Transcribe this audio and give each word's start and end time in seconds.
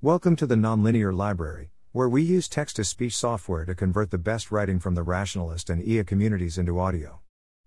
Welcome 0.00 0.36
to 0.36 0.46
the 0.46 0.54
Nonlinear 0.54 1.12
Library, 1.12 1.72
where 1.90 2.08
we 2.08 2.22
use 2.22 2.48
text 2.48 2.76
to 2.76 2.84
speech 2.84 3.16
software 3.16 3.64
to 3.64 3.74
convert 3.74 4.12
the 4.12 4.16
best 4.16 4.52
writing 4.52 4.78
from 4.78 4.94
the 4.94 5.02
rationalist 5.02 5.68
and 5.68 5.82
EA 5.82 6.04
communities 6.04 6.56
into 6.56 6.78
audio. 6.78 7.18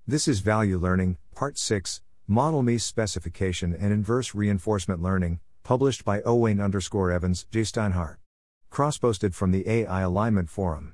This 0.07 0.29
is 0.29 0.39
Value 0.39 0.77
Learning, 0.77 1.17
Part 1.35 1.57
6, 1.57 2.01
Model 2.29 2.63
Misspecification 2.63 3.75
and 3.77 3.91
Inverse 3.91 4.33
Reinforcement 4.33 5.01
Learning, 5.01 5.41
published 5.63 6.05
by 6.05 6.21
Owain 6.21 6.61
underscore 6.61 7.11
Evans, 7.11 7.47
J. 7.51 7.63
Steinhardt. 7.63 8.15
Cross 8.69 8.99
posted 8.99 9.35
from 9.35 9.51
the 9.51 9.67
AI 9.67 9.99
Alignment 9.99 10.49
Forum. 10.49 10.93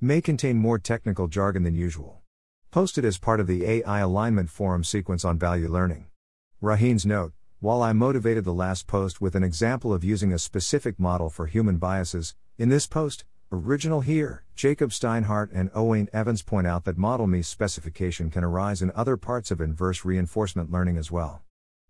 May 0.00 0.22
contain 0.22 0.56
more 0.56 0.78
technical 0.78 1.28
jargon 1.28 1.64
than 1.64 1.74
usual. 1.74 2.22
Posted 2.70 3.04
as 3.04 3.18
part 3.18 3.38
of 3.38 3.46
the 3.46 3.66
AI 3.66 3.98
Alignment 3.98 4.48
Forum 4.48 4.82
sequence 4.82 5.26
on 5.26 5.38
value 5.38 5.68
learning. 5.68 6.06
Rohin's 6.62 7.04
note 7.04 7.34
while 7.60 7.82
I 7.82 7.92
motivated 7.92 8.44
the 8.44 8.54
last 8.54 8.86
post 8.86 9.20
with 9.20 9.34
an 9.34 9.44
example 9.44 9.92
of 9.92 10.02
using 10.02 10.32
a 10.32 10.38
specific 10.38 10.98
model 10.98 11.28
for 11.28 11.46
human 11.46 11.76
biases, 11.76 12.34
in 12.56 12.70
this 12.70 12.86
post, 12.86 13.26
original 13.52 14.00
here, 14.00 14.44
Jacob 14.56 14.92
Steinhardt 14.92 15.50
and 15.52 15.70
Owain 15.74 16.08
Evans 16.10 16.40
point 16.40 16.66
out 16.66 16.86
that 16.86 16.96
Model 16.96 17.26
misspecification 17.26 18.32
can 18.32 18.44
arise 18.44 18.80
in 18.80 18.90
other 18.94 19.18
parts 19.18 19.50
of 19.50 19.60
inverse 19.60 20.06
reinforcement 20.06 20.70
learning 20.70 20.96
as 20.96 21.10
well. 21.10 21.42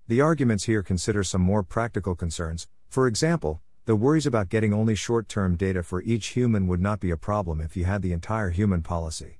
The 0.08 0.20
arguments 0.20 0.64
here 0.64 0.82
consider 0.82 1.22
some 1.22 1.40
more 1.40 1.62
practical 1.62 2.16
concerns, 2.16 2.66
for 2.88 3.06
example, 3.06 3.60
the 3.84 3.94
worries 3.94 4.26
about 4.26 4.48
getting 4.48 4.74
only 4.74 4.96
short 4.96 5.28
term 5.28 5.54
data 5.54 5.84
for 5.84 6.02
each 6.02 6.28
human 6.28 6.66
would 6.66 6.80
not 6.80 6.98
be 6.98 7.12
a 7.12 7.16
problem 7.16 7.60
if 7.60 7.76
you 7.76 7.84
had 7.84 8.02
the 8.02 8.12
entire 8.12 8.50
human 8.50 8.82
policy. 8.82 9.38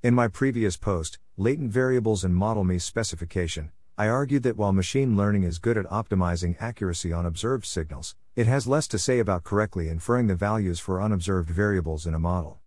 In 0.00 0.14
my 0.14 0.28
previous 0.28 0.76
post, 0.76 1.18
Latent 1.36 1.72
Variables 1.72 2.22
and 2.22 2.36
Model 2.36 2.64
misspecification, 2.64 3.70
I 3.98 4.08
argued 4.08 4.42
that 4.44 4.56
while 4.56 4.72
machine 4.72 5.18
learning 5.18 5.42
is 5.42 5.58
good 5.58 5.76
at 5.76 5.84
optimizing 5.86 6.56
accuracy 6.58 7.12
on 7.12 7.26
observed 7.26 7.66
signals, 7.66 8.16
it 8.34 8.46
has 8.46 8.66
less 8.66 8.88
to 8.88 8.98
say 8.98 9.18
about 9.18 9.44
correctly 9.44 9.90
inferring 9.90 10.28
the 10.28 10.34
values 10.34 10.80
for 10.80 11.02
unobserved 11.02 11.50
variables 11.50 12.06
in 12.06 12.14
a 12.14 12.18
model. 12.18 12.58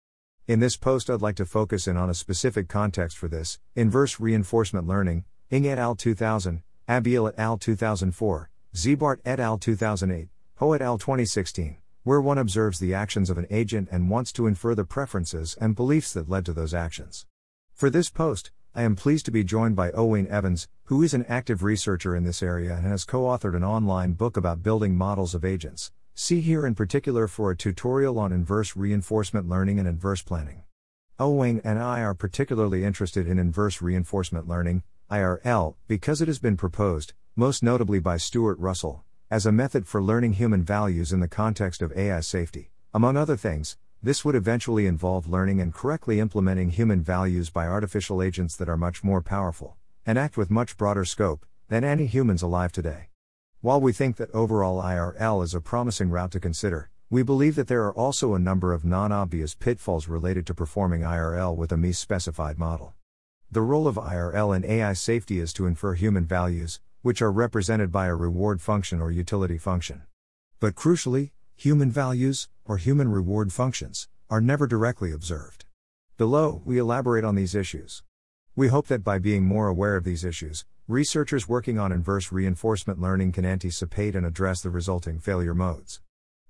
In 0.48 0.59
this 0.59 0.77
post, 0.77 1.09
I'd 1.09 1.23
like 1.23 1.35
to 1.37 1.46
focus 1.46 1.87
in 1.87 1.98
on 1.98 2.12
a 2.12 2.13
specific 2.13 2.68
context 2.68 3.18
for 3.18 3.27
this 3.27 3.57
inverse 3.76 4.20
reinforcement 4.20 4.85
learning, 4.85 5.26
Ng 5.49 5.68
et 5.68 5.79
al. 5.79 5.96
2000, 5.96 6.62
Abbeel 6.87 7.29
et 7.29 7.40
al. 7.40 7.57
2004, 7.57 8.51
Ziebart 8.76 9.20
et 9.26 9.40
al. 9.40 9.57
2008, 9.57 10.29
Ho 10.57 10.73
et 10.73 10.81
al. 10.84 10.99
2016, 10.99 11.77
where 12.03 12.21
one 12.21 12.37
observes 12.37 12.77
the 12.77 12.93
actions 12.93 13.31
of 13.31 13.40
an 13.40 13.48
agent 13.49 13.90
and 13.91 14.12
wants 14.12 14.31
to 14.31 14.46
infer 14.46 14.76
the 14.76 14.85
preferences 14.85 15.57
and 15.59 15.76
beliefs 15.76 16.13
that 16.13 16.29
led 16.29 16.46
to 16.46 16.53
those 16.53 16.76
actions. 16.76 17.26
For 17.73 17.90
this 17.90 18.12
post, 18.12 18.51
I 18.77 18.81
am 18.81 18.98
pleased 18.98 19.23
to 19.27 19.31
be 19.31 19.45
joined 19.45 19.77
by 19.77 19.91
Owain 19.91 20.27
Evans, 20.27 20.68
who 20.84 21.01
is 21.01 21.13
an 21.13 21.23
active 21.29 21.63
researcher 21.63 22.13
in 22.13 22.26
this 22.26 22.43
area 22.43 22.76
and 22.76 22.85
has 22.85 23.05
co 23.05 23.21
authored 23.21 23.55
an 23.55 23.63
online 23.63 24.12
book 24.12 24.35
about 24.35 24.63
building 24.63 24.98
models 24.98 25.34
of 25.34 25.45
agents. 25.45 25.93
See 26.13 26.41
here 26.41 26.68
in 26.68 26.76
particular 26.76 27.29
for 27.29 27.49
a 27.49 27.55
tutorial 27.55 28.20
on 28.20 28.34
inverse 28.34 28.76
reinforcement 28.76 29.48
learning 29.48 29.79
and 29.79 29.87
inverse 29.87 30.21
planning. 30.21 30.63
Owain 31.18 31.62
and 31.63 31.79
I 31.79 32.01
are 32.01 32.13
particularly 32.13 32.84
interested 32.84 33.29
in 33.29 33.40
inverse 33.40 33.81
reinforcement 33.81 34.46
learning, 34.46 34.84
IRL, 35.09 35.76
because 35.87 36.21
it 36.21 36.27
has 36.27 36.40
been 36.40 36.57
proposed, 36.57 37.13
most 37.37 37.63
notably 37.63 37.99
by 37.99 38.18
Stuart 38.18 38.59
Russell, 38.59 39.05
as 39.31 39.46
a 39.46 39.53
method 39.53 39.87
for 39.87 40.03
learning 40.03 40.34
human 40.34 40.63
values 40.63 41.13
in 41.13 41.21
the 41.21 41.29
context 41.29 41.81
of 41.81 41.98
AI 41.98 42.20
safety. 42.20 42.71
Among 42.93 43.15
other 43.15 43.37
things, 43.37 43.77
this 44.01 44.24
would 44.24 44.35
eventually 44.35 44.85
involve 44.85 45.27
learning 45.27 45.60
and 45.62 45.74
correctly 45.74 46.20
implementing 46.20 46.70
human 46.70 47.01
values 47.01 47.49
by 47.49 47.68
artificial 47.68 48.21
agents 48.21 48.55
that 48.55 48.70
are 48.70 48.77
much 48.77 49.04
more 49.04 49.21
powerful, 49.21 49.77
and 50.05 50.18
act 50.18 50.37
with 50.37 50.52
much 50.52 50.77
broader 50.77 51.05
scope, 51.05 51.46
than 51.68 51.84
any 51.84 52.05
humans 52.05 52.41
alive 52.41 52.71
today. 52.71 53.10
While 53.62 53.82
we 53.82 53.93
think 53.93 54.18
that 54.18 54.29
overall 54.32 54.82
IRL 54.82 55.43
is 55.43 55.55
a 55.55 55.62
promising 55.62 56.10
route 56.10 56.32
to 56.32 56.40
consider, 56.40 56.90
we 57.10 57.24
believe 57.24 57.55
that 57.55 57.68
there 57.68 57.84
are 57.85 57.93
also 57.93 58.34
a 58.34 58.40
number 58.40 58.74
of 58.74 58.85
non 58.85 59.12
obvious 59.12 59.55
pitfalls 59.55 60.07
related 60.07 60.46
to 60.48 60.54
performing 60.54 61.02
IRL 61.02 61.55
with 61.55 61.71
a 61.71 61.76
misspecified 61.76 62.57
model. 62.57 62.93
The 63.52 63.62
role 63.62 63.87
of 63.87 63.96
IRL 63.96 64.56
in 64.56 64.66
AI 64.66 64.94
safety 64.94 65.40
is 65.40 65.53
to 65.53 65.66
infer 65.66 65.94
human 65.94 66.25
values, 66.25 66.80
which 67.02 67.22
are 67.22 67.31
represented 67.31 67.92
by 67.92 68.08
a 68.08 68.16
reward 68.16 68.59
function 68.59 69.00
or 69.00 69.12
utility 69.12 69.58
function. 69.58 70.02
But 70.59 70.75
crucially, 70.75 71.31
human 71.56 71.92
values, 71.92 72.50
or 72.66 72.78
human 72.78 73.09
reward 73.09 73.53
functions, 73.53 74.08
are 74.30 74.42
never 74.42 74.68
directly 74.68 75.12
observed. 75.12 75.66
Below, 76.18 76.62
we 76.66 76.78
elaborate 76.78 77.24
on 77.24 77.36
these 77.36 77.56
issues. 77.56 78.03
We 78.56 78.70
hope 78.70 78.88
that 78.88 79.03
by 79.03 79.20
being 79.20 79.46
more 79.46 79.68
aware 79.68 79.96
of 79.96 80.03
these 80.03 80.24
issues, 80.24 80.66
researchers 80.88 81.48
working 81.48 81.78
on 81.78 81.92
inverse 81.92 82.31
reinforcement 82.31 83.00
learning 83.00 83.34
can 83.34 83.46
anticipate 83.46 84.16
and 84.16 84.25
address 84.25 84.62
the 84.62 84.70
resulting 84.70 85.20
failure 85.20 85.54
modes. 85.54 86.02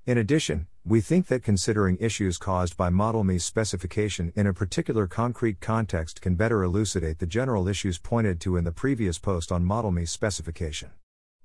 In 0.05 0.19
addition, 0.19 0.67
we 0.85 1.01
think 1.01 1.25
that 1.27 1.41
considering 1.41 1.97
issues 1.99 2.37
caused 2.37 2.77
by 2.77 2.91
Model 2.91 3.23
misspecification 3.23 4.31
in 4.35 4.45
a 4.45 4.53
particular 4.53 5.07
concrete 5.07 5.59
context 5.59 6.21
can 6.21 6.35
better 6.35 6.63
elucidate 6.63 7.17
the 7.17 7.25
general 7.25 7.67
issues 7.67 7.97
pointed 7.97 8.39
to 8.41 8.55
in 8.55 8.65
the 8.65 8.71
previous 8.71 9.17
post 9.17 9.51
on 9.51 9.65
Model 9.65 9.91
misspecification. 9.91 10.89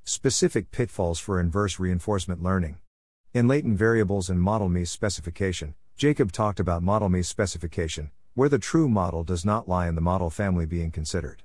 Specific 0.05 0.71
pitfalls 0.71 1.19
for 1.19 1.41
inverse 1.41 1.79
reinforcement 1.79 2.43
learning. 2.43 2.77
In 3.33 3.47
latent 3.47 3.79
variables 3.79 4.29
and 4.29 4.43
Model 4.43 4.69
misspecification, 4.69 5.75
Jacob 5.97 6.33
talked 6.33 6.59
about 6.59 6.83
Model 6.83 7.09
misspecification, 7.09 8.11
where 8.35 8.49
the 8.49 8.59
true 8.59 8.89
model 8.89 9.23
does 9.23 9.45
not 9.45 9.69
lie 9.69 9.87
in 9.87 9.95
the 9.95 10.01
model 10.01 10.31
family 10.31 10.67
being 10.67 10.91
considered. 10.91 11.45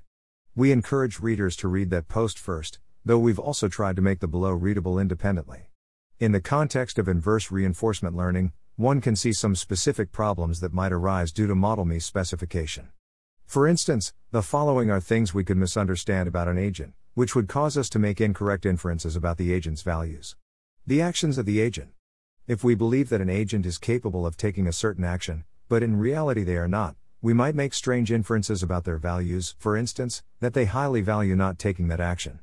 We 0.56 0.72
encourage 0.72 1.20
readers 1.20 1.54
to 1.58 1.68
read 1.68 1.90
that 1.90 2.08
post 2.08 2.40
first, 2.40 2.80
though 3.04 3.20
we've 3.20 3.38
also 3.38 3.68
tried 3.68 3.94
to 3.94 4.02
make 4.02 4.18
the 4.18 4.26
below 4.26 4.50
readable 4.50 4.98
independently. 4.98 5.68
In 6.18 6.32
the 6.32 6.40
context 6.40 6.98
of 6.98 7.06
inverse 7.06 7.52
reinforcement 7.52 8.16
learning, 8.16 8.52
one 8.74 9.00
can 9.00 9.14
see 9.14 9.32
some 9.32 9.54
specific 9.54 10.10
problems 10.10 10.58
that 10.58 10.74
might 10.74 10.92
arise 10.92 11.30
due 11.30 11.46
to 11.46 11.54
Model 11.54 11.84
misspecification. 11.84 12.88
For 13.44 13.68
instance, 13.68 14.12
the 14.32 14.42
following 14.42 14.90
are 14.90 15.00
things 15.00 15.32
we 15.32 15.44
could 15.44 15.56
misunderstand 15.56 16.26
about 16.26 16.48
an 16.48 16.58
agent, 16.58 16.94
which 17.14 17.36
would 17.36 17.46
cause 17.46 17.78
us 17.78 17.88
to 17.90 18.00
make 18.00 18.20
incorrect 18.20 18.66
inferences 18.66 19.14
about 19.14 19.36
the 19.36 19.52
agent's 19.52 19.82
values. 19.82 20.34
The 20.88 21.02
actions 21.02 21.36
of 21.36 21.46
the 21.46 21.58
agent. 21.58 21.88
If 22.46 22.62
we 22.62 22.76
believe 22.76 23.08
that 23.08 23.20
an 23.20 23.28
agent 23.28 23.66
is 23.66 23.76
capable 23.76 24.24
of 24.24 24.36
taking 24.36 24.68
a 24.68 24.72
certain 24.72 25.02
action, 25.02 25.42
but 25.68 25.82
in 25.82 25.98
reality 25.98 26.44
they 26.44 26.56
are 26.56 26.68
not, 26.68 26.94
we 27.20 27.34
might 27.34 27.56
make 27.56 27.74
strange 27.74 28.12
inferences 28.12 28.62
about 28.62 28.84
their 28.84 28.96
values, 28.96 29.56
for 29.58 29.76
instance, 29.76 30.22
that 30.38 30.54
they 30.54 30.66
highly 30.66 31.00
value 31.00 31.34
not 31.34 31.58
taking 31.58 31.88
that 31.88 31.98
action. 31.98 32.38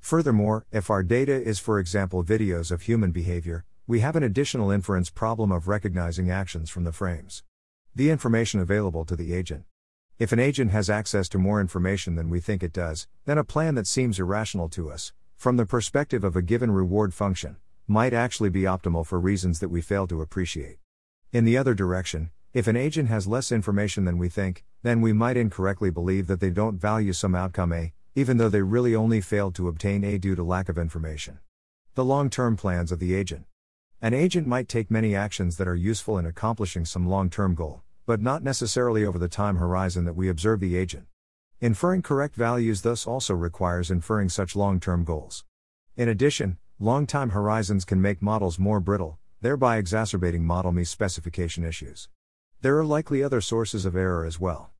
Furthermore, 0.00 0.66
if 0.70 0.90
our 0.90 1.02
data 1.02 1.32
is, 1.32 1.58
for 1.58 1.78
example, 1.78 2.22
videos 2.22 2.70
of 2.70 2.82
human 2.82 3.10
behavior, 3.10 3.64
we 3.86 4.00
have 4.00 4.16
an 4.16 4.22
additional 4.22 4.70
inference 4.70 5.08
problem 5.08 5.50
of 5.50 5.66
recognizing 5.66 6.30
actions 6.30 6.68
from 6.68 6.84
the 6.84 6.92
frames. 6.92 7.42
The 7.94 8.10
information 8.10 8.60
available 8.60 9.06
to 9.06 9.16
the 9.16 9.32
agent. 9.32 9.64
If 10.18 10.30
an 10.32 10.38
agent 10.38 10.72
has 10.72 10.90
access 10.90 11.26
to 11.30 11.38
more 11.38 11.58
information 11.58 12.16
than 12.16 12.28
we 12.28 12.40
think 12.40 12.62
it 12.62 12.74
does, 12.74 13.08
then 13.24 13.38
a 13.38 13.44
plan 13.44 13.76
that 13.76 13.86
seems 13.86 14.20
irrational 14.20 14.68
to 14.68 14.90
us, 14.90 15.14
from 15.38 15.56
the 15.56 15.64
perspective 15.64 16.22
of 16.22 16.36
a 16.36 16.42
given 16.42 16.70
reward 16.70 17.14
function, 17.14 17.56
might 17.90 18.12
actually 18.12 18.50
be 18.50 18.62
optimal 18.62 19.06
for 19.06 19.18
reasons 19.18 19.60
that 19.60 19.70
we 19.70 19.80
fail 19.80 20.06
to 20.06 20.20
appreciate. 20.20 20.76
In 21.32 21.46
the 21.46 21.56
other 21.56 21.72
direction, 21.72 22.30
if 22.52 22.66
an 22.66 22.76
agent 22.76 23.08
has 23.08 23.26
less 23.26 23.50
information 23.50 24.04
than 24.04 24.18
we 24.18 24.28
think, 24.28 24.62
then 24.82 25.00
we 25.00 25.14
might 25.14 25.38
incorrectly 25.38 25.88
believe 25.88 26.26
that 26.26 26.38
they 26.38 26.50
don't 26.50 26.78
value 26.78 27.14
some 27.14 27.34
outcome 27.34 27.72
A, 27.72 27.94
even 28.14 28.36
though 28.36 28.50
they 28.50 28.60
really 28.60 28.94
only 28.94 29.22
failed 29.22 29.54
to 29.54 29.68
obtain 29.68 30.04
A 30.04 30.18
due 30.18 30.34
to 30.34 30.42
lack 30.42 30.68
of 30.68 30.76
information. 30.76 31.38
The 31.94 32.04
long 32.04 32.28
term 32.28 32.58
plans 32.58 32.92
of 32.92 32.98
the 32.98 33.14
agent. 33.14 33.46
An 34.02 34.12
agent 34.12 34.46
might 34.46 34.68
take 34.68 34.90
many 34.90 35.16
actions 35.16 35.56
that 35.56 35.66
are 35.66 35.74
useful 35.74 36.18
in 36.18 36.26
accomplishing 36.26 36.84
some 36.84 37.08
long 37.08 37.30
term 37.30 37.54
goal, 37.54 37.82
but 38.04 38.20
not 38.20 38.42
necessarily 38.42 39.02
over 39.02 39.18
the 39.18 39.28
time 39.28 39.56
horizon 39.56 40.04
that 40.04 40.16
we 40.16 40.28
observe 40.28 40.60
the 40.60 40.76
agent. 40.76 41.06
Inferring 41.60 42.02
correct 42.02 42.36
values 42.36 42.82
thus 42.82 43.06
also 43.06 43.32
requires 43.32 43.90
inferring 43.90 44.28
such 44.28 44.54
long 44.54 44.78
term 44.78 45.04
goals. 45.04 45.44
In 45.96 46.08
addition, 46.08 46.58
Long 46.80 47.08
time 47.08 47.30
horizons 47.30 47.84
can 47.84 48.00
make 48.00 48.22
models 48.22 48.56
more 48.56 48.78
brittle, 48.78 49.18
thereby 49.40 49.78
exacerbating 49.78 50.44
Model 50.44 50.70
misspecification 50.70 51.66
issues. 51.66 52.08
There 52.60 52.78
are 52.78 52.84
likely 52.84 53.20
other 53.20 53.40
sources 53.40 53.84
of 53.84 53.96
error 53.96 54.24
as 54.24 54.38
well. 54.38 54.70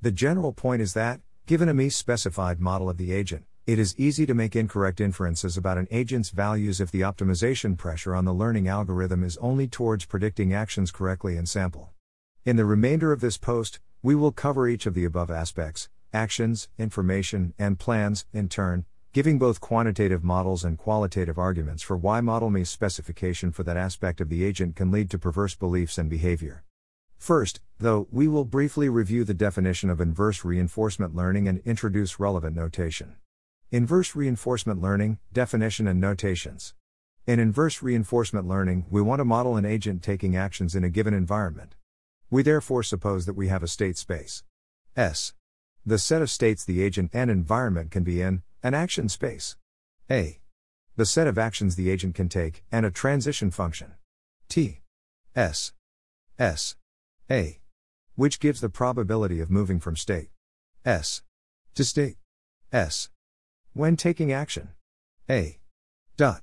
The 0.00 0.12
general 0.12 0.54
point 0.54 0.80
is 0.80 0.94
that, 0.94 1.20
given 1.44 1.68
a 1.68 1.74
misspecified 1.74 2.58
model 2.58 2.88
of 2.88 2.96
the 2.96 3.12
agent, 3.12 3.44
it 3.66 3.78
is 3.78 3.94
easy 3.98 4.24
to 4.24 4.32
make 4.32 4.56
incorrect 4.56 4.98
inferences 4.98 5.58
about 5.58 5.76
an 5.76 5.88
agent's 5.90 6.30
values 6.30 6.80
if 6.80 6.90
the 6.90 7.02
optimization 7.02 7.76
pressure 7.76 8.14
on 8.14 8.24
the 8.24 8.32
learning 8.32 8.66
algorithm 8.66 9.22
is 9.22 9.36
only 9.36 9.68
towards 9.68 10.06
predicting 10.06 10.54
actions 10.54 10.90
correctly 10.90 11.36
in 11.36 11.44
sample. 11.44 11.90
In 12.46 12.56
the 12.56 12.64
remainder 12.64 13.12
of 13.12 13.20
this 13.20 13.36
post, 13.36 13.78
we 14.02 14.14
will 14.14 14.32
cover 14.32 14.66
each 14.66 14.86
of 14.86 14.94
the 14.94 15.04
above 15.04 15.30
aspects 15.30 15.90
actions, 16.14 16.70
information, 16.78 17.52
and 17.58 17.78
plans, 17.78 18.24
in 18.32 18.48
turn, 18.48 18.86
giving 19.12 19.38
both 19.38 19.60
quantitative 19.60 20.24
models 20.24 20.64
and 20.64 20.78
qualitative 20.78 21.38
arguments 21.38 21.82
for 21.82 21.98
why 21.98 22.22
Model 22.22 22.50
misspecification 22.50 23.52
for 23.52 23.62
that 23.62 23.76
aspect 23.76 24.22
of 24.22 24.30
the 24.30 24.42
agent 24.42 24.74
can 24.74 24.90
lead 24.90 25.10
to 25.10 25.18
perverse 25.18 25.54
beliefs 25.54 25.98
and 25.98 26.08
behavior. 26.08 26.64
First, 27.18 27.60
though, 27.78 28.08
we 28.10 28.26
will 28.26 28.46
briefly 28.46 28.88
review 28.88 29.24
the 29.24 29.34
definition 29.34 29.90
of 29.90 30.00
inverse 30.00 30.46
reinforcement 30.46 31.14
learning 31.14 31.46
and 31.46 31.60
introduce 31.66 32.18
relevant 32.18 32.56
notation. 32.56 33.16
Inverse 33.70 34.16
reinforcement 34.16 34.80
learning, 34.80 35.18
definition 35.30 35.86
and 35.86 36.00
notations. 36.00 36.72
In 37.26 37.38
inverse 37.38 37.82
reinforcement 37.82 38.48
learning, 38.48 38.86
we 38.90 39.02
want 39.02 39.20
to 39.20 39.26
model 39.26 39.56
an 39.56 39.66
agent 39.66 40.02
taking 40.02 40.36
actions 40.36 40.74
in 40.74 40.84
a 40.84 40.90
given 40.90 41.12
environment. 41.12 41.74
We 42.30 42.42
therefore 42.42 42.82
suppose 42.82 43.26
that 43.26 43.34
we 43.34 43.48
have 43.48 43.62
a 43.62 43.68
state 43.68 43.98
space. 43.98 44.42
S. 44.96 45.34
The 45.84 45.98
set 45.98 46.22
of 46.22 46.30
states 46.30 46.64
the 46.64 46.82
agent 46.82 47.10
and 47.12 47.30
environment 47.30 47.90
can 47.90 48.04
be 48.04 48.22
in, 48.22 48.42
an 48.62 48.74
action 48.74 49.08
space. 49.08 49.56
A. 50.10 50.38
The 50.96 51.06
set 51.06 51.26
of 51.26 51.38
actions 51.38 51.74
the 51.74 51.90
agent 51.90 52.14
can 52.14 52.28
take, 52.28 52.64
and 52.70 52.86
a 52.86 52.90
transition 52.90 53.50
function. 53.50 53.94
T. 54.48 54.82
S. 55.34 55.72
S. 56.38 56.76
A. 57.30 57.60
Which 58.14 58.38
gives 58.38 58.60
the 58.60 58.68
probability 58.68 59.40
of 59.40 59.50
moving 59.50 59.80
from 59.80 59.96
state 59.96 60.28
S 60.84 61.22
to 61.74 61.84
state 61.84 62.16
S 62.72 63.08
when 63.72 63.96
taking 63.96 64.32
action. 64.32 64.70
A. 65.28 65.58
Dot. 66.16 66.42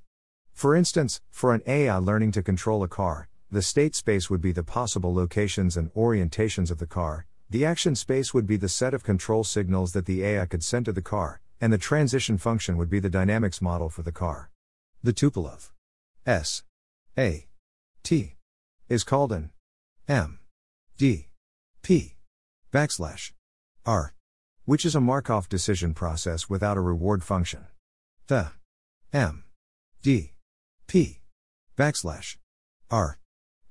For 0.51 0.75
instance, 0.75 1.21
for 1.30 1.54
an 1.54 1.62
AI 1.68 1.95
learning 1.98 2.31
to 2.33 2.44
control 2.44 2.83
a 2.83 2.88
car, 2.88 3.30
the 3.51 3.62
state 3.62 3.95
space 3.95 4.30
would 4.30 4.42
be 4.42 4.51
the 4.51 4.63
possible 4.63 5.13
locations 5.13 5.77
and 5.77 5.94
orientations 5.94 6.69
of 6.69 6.80
the 6.80 6.88
car, 6.88 7.27
the 7.50 7.66
action 7.66 7.95
space 7.95 8.33
would 8.33 8.45
be 8.45 8.57
the 8.57 8.69
set 8.69 8.94
of 8.94 9.04
control 9.04 9.44
signals 9.44 9.94
that 9.94 10.06
the 10.06 10.24
AI 10.24 10.45
could 10.45 10.63
send 10.63 10.86
to 10.86 10.92
the 10.92 11.01
car, 11.01 11.42
and 11.61 11.73
the 11.73 11.77
transition 11.77 12.38
function 12.38 12.77
would 12.77 12.89
be 12.89 13.00
the 13.00 13.09
dynamics 13.09 13.61
model 13.61 13.89
for 13.89 14.01
the 14.01 14.11
car. 14.11 14.50
The 15.03 15.13
tuple 15.13 15.51
of 15.51 15.71
S. 16.25 16.63
A. 17.17 17.47
T. 18.03 18.35
is 18.88 19.03
called 19.03 19.31
an 19.31 19.51
M. 20.07 20.39
D. 20.97 21.27
P. 21.81 22.15
backslash 22.71 23.31
R, 23.85 24.13
which 24.65 24.85
is 24.85 24.95
a 24.95 25.01
Markov 25.01 25.50
decision 25.50 25.94
process 25.94 26.50
without 26.50 26.77
a 26.77 26.81
reward 26.81 27.23
function. 27.23 27.67
The 28.27 28.51
M. 29.11 29.45
D. 30.01 30.33
P. 30.88 31.21
backslash 31.77 32.38
R 32.89 33.19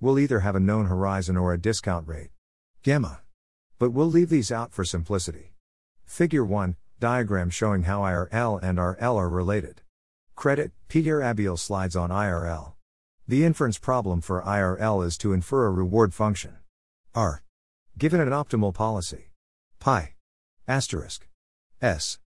will 0.01 0.19
either 0.19 0.41
have 0.41 0.57
a 0.57 0.61
known 0.61 0.87
horizon 0.87 1.37
or 1.37 1.53
a 1.53 1.61
discount 1.61 2.07
rate 2.07 2.31
gamma. 2.83 3.21
But 3.79 3.91
we'll 3.91 4.07
leave 4.07 4.29
these 4.29 4.51
out 4.51 4.73
for 4.73 4.85
simplicity. 4.85 5.53
Figure 6.05 6.45
1 6.45 6.77
diagram 7.01 7.51
showing 7.51 7.85
how 7.85 8.01
IRL 8.01 8.61
and 8.63 8.79
RL 8.79 9.17
are 9.17 9.29
related. 9.29 9.83
Credit 10.35 10.73
Peter 10.89 11.21
Abbeel 11.21 11.59
slides 11.59 11.97
on 11.97 12.11
IRL. 12.11 12.75
The 13.27 13.45
inference 13.45 13.79
problem 13.79 14.21
for 14.21 14.43
IRL 14.43 15.05
is 15.05 15.19
to 15.19 15.33
infer 15.33 15.67
a 15.67 15.71
reward 15.71 16.15
function. 16.15 16.57
R. 17.15 17.43
Given 17.99 18.21
an 18.21 18.31
optimal 18.31 18.73
policy. 18.73 19.33
Pi. 19.81 20.15
Asterisk. 20.67 21.29
S. 21.83 22.19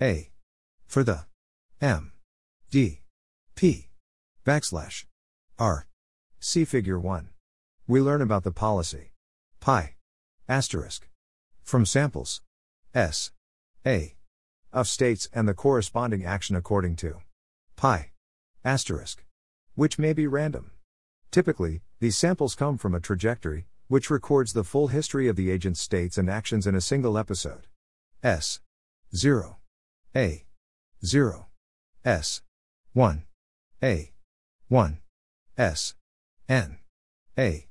A. 0.00 0.30
For 0.86 1.02
the. 1.02 1.26
M. 1.80 2.12
D. 2.70 3.02
P. 3.54 3.88
Backslash. 4.44 5.06
R. 5.58 5.86
See 6.40 6.64
figure 6.64 6.98
1. 6.98 7.30
We 7.86 8.00
learn 8.00 8.20
about 8.20 8.44
the 8.44 8.50
policy. 8.50 9.12
Pi. 9.60 9.94
Asterisk. 10.48 11.08
From 11.62 11.86
samples. 11.86 12.42
S. 12.94 13.30
A. 13.86 14.14
Of 14.72 14.88
states 14.88 15.28
and 15.32 15.46
the 15.46 15.54
corresponding 15.54 16.24
action 16.24 16.56
according 16.56 16.96
to. 16.96 17.18
Pi. 17.76 18.12
Asterisk. 18.64 19.24
Which 19.74 19.98
may 19.98 20.12
be 20.12 20.26
random. 20.26 20.70
Typically, 21.30 21.82
these 22.00 22.16
samples 22.16 22.54
come 22.54 22.78
from 22.78 22.94
a 22.94 23.00
trajectory, 23.00 23.66
which 23.88 24.10
records 24.10 24.52
the 24.52 24.64
full 24.64 24.88
history 24.88 25.28
of 25.28 25.36
the 25.36 25.50
agent's 25.50 25.80
states 25.80 26.16
and 26.16 26.30
actions 26.30 26.66
in 26.66 26.74
a 26.74 26.80
single 26.80 27.18
episode. 27.18 27.66
S. 28.22 28.60
0. 29.14 29.58
A. 30.16 30.46
0. 31.04 31.46
S. 32.04 32.40
1. 32.94 33.24
A. 33.82 34.12
1. 34.68 34.98
S. 35.58 35.94
N. 36.48 36.78
A. 37.38 37.68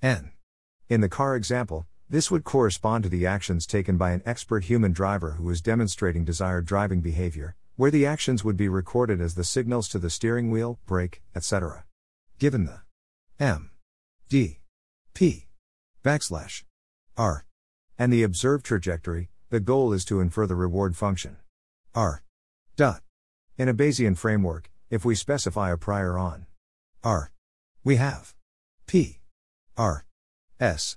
N. 0.00 0.32
In 0.88 1.02
the 1.02 1.08
car 1.08 1.36
example, 1.36 1.86
this 2.10 2.28
would 2.28 2.42
correspond 2.42 3.04
to 3.04 3.08
the 3.08 3.24
actions 3.24 3.66
taken 3.66 3.96
by 3.96 4.10
an 4.10 4.22
expert 4.26 4.64
human 4.64 4.92
driver 4.92 5.32
who 5.32 5.48
is 5.48 5.62
demonstrating 5.62 6.24
desired 6.24 6.66
driving 6.66 7.00
behavior, 7.00 7.54
where 7.76 7.92
the 7.92 8.04
actions 8.04 8.42
would 8.42 8.56
be 8.56 8.68
recorded 8.68 9.20
as 9.20 9.36
the 9.36 9.44
signals 9.44 9.88
to 9.88 9.98
the 9.98 10.10
steering 10.10 10.50
wheel, 10.50 10.80
brake, 10.86 11.22
etc. 11.36 11.84
Given 12.40 12.64
the 12.64 12.80
M. 13.38 13.70
D. 14.28 14.58
P. 15.14 15.46
backslash 16.04 16.64
R. 17.16 17.46
and 17.96 18.12
the 18.12 18.24
observed 18.24 18.64
trajectory, 18.64 19.30
the 19.50 19.60
goal 19.60 19.92
is 19.92 20.04
to 20.06 20.20
infer 20.20 20.48
the 20.48 20.56
reward 20.56 20.96
function. 20.96 21.36
R. 21.94 22.24
Dot. 22.74 23.02
In 23.56 23.68
a 23.68 23.74
Bayesian 23.74 24.18
framework, 24.18 24.70
if 24.90 25.04
we 25.04 25.14
specify 25.14 25.70
a 25.70 25.76
prior 25.76 26.18
on 26.18 26.46
R, 27.04 27.30
we 27.84 27.96
have 27.96 28.34
P. 28.88 29.20
R. 29.76 30.06
S. 30.58 30.96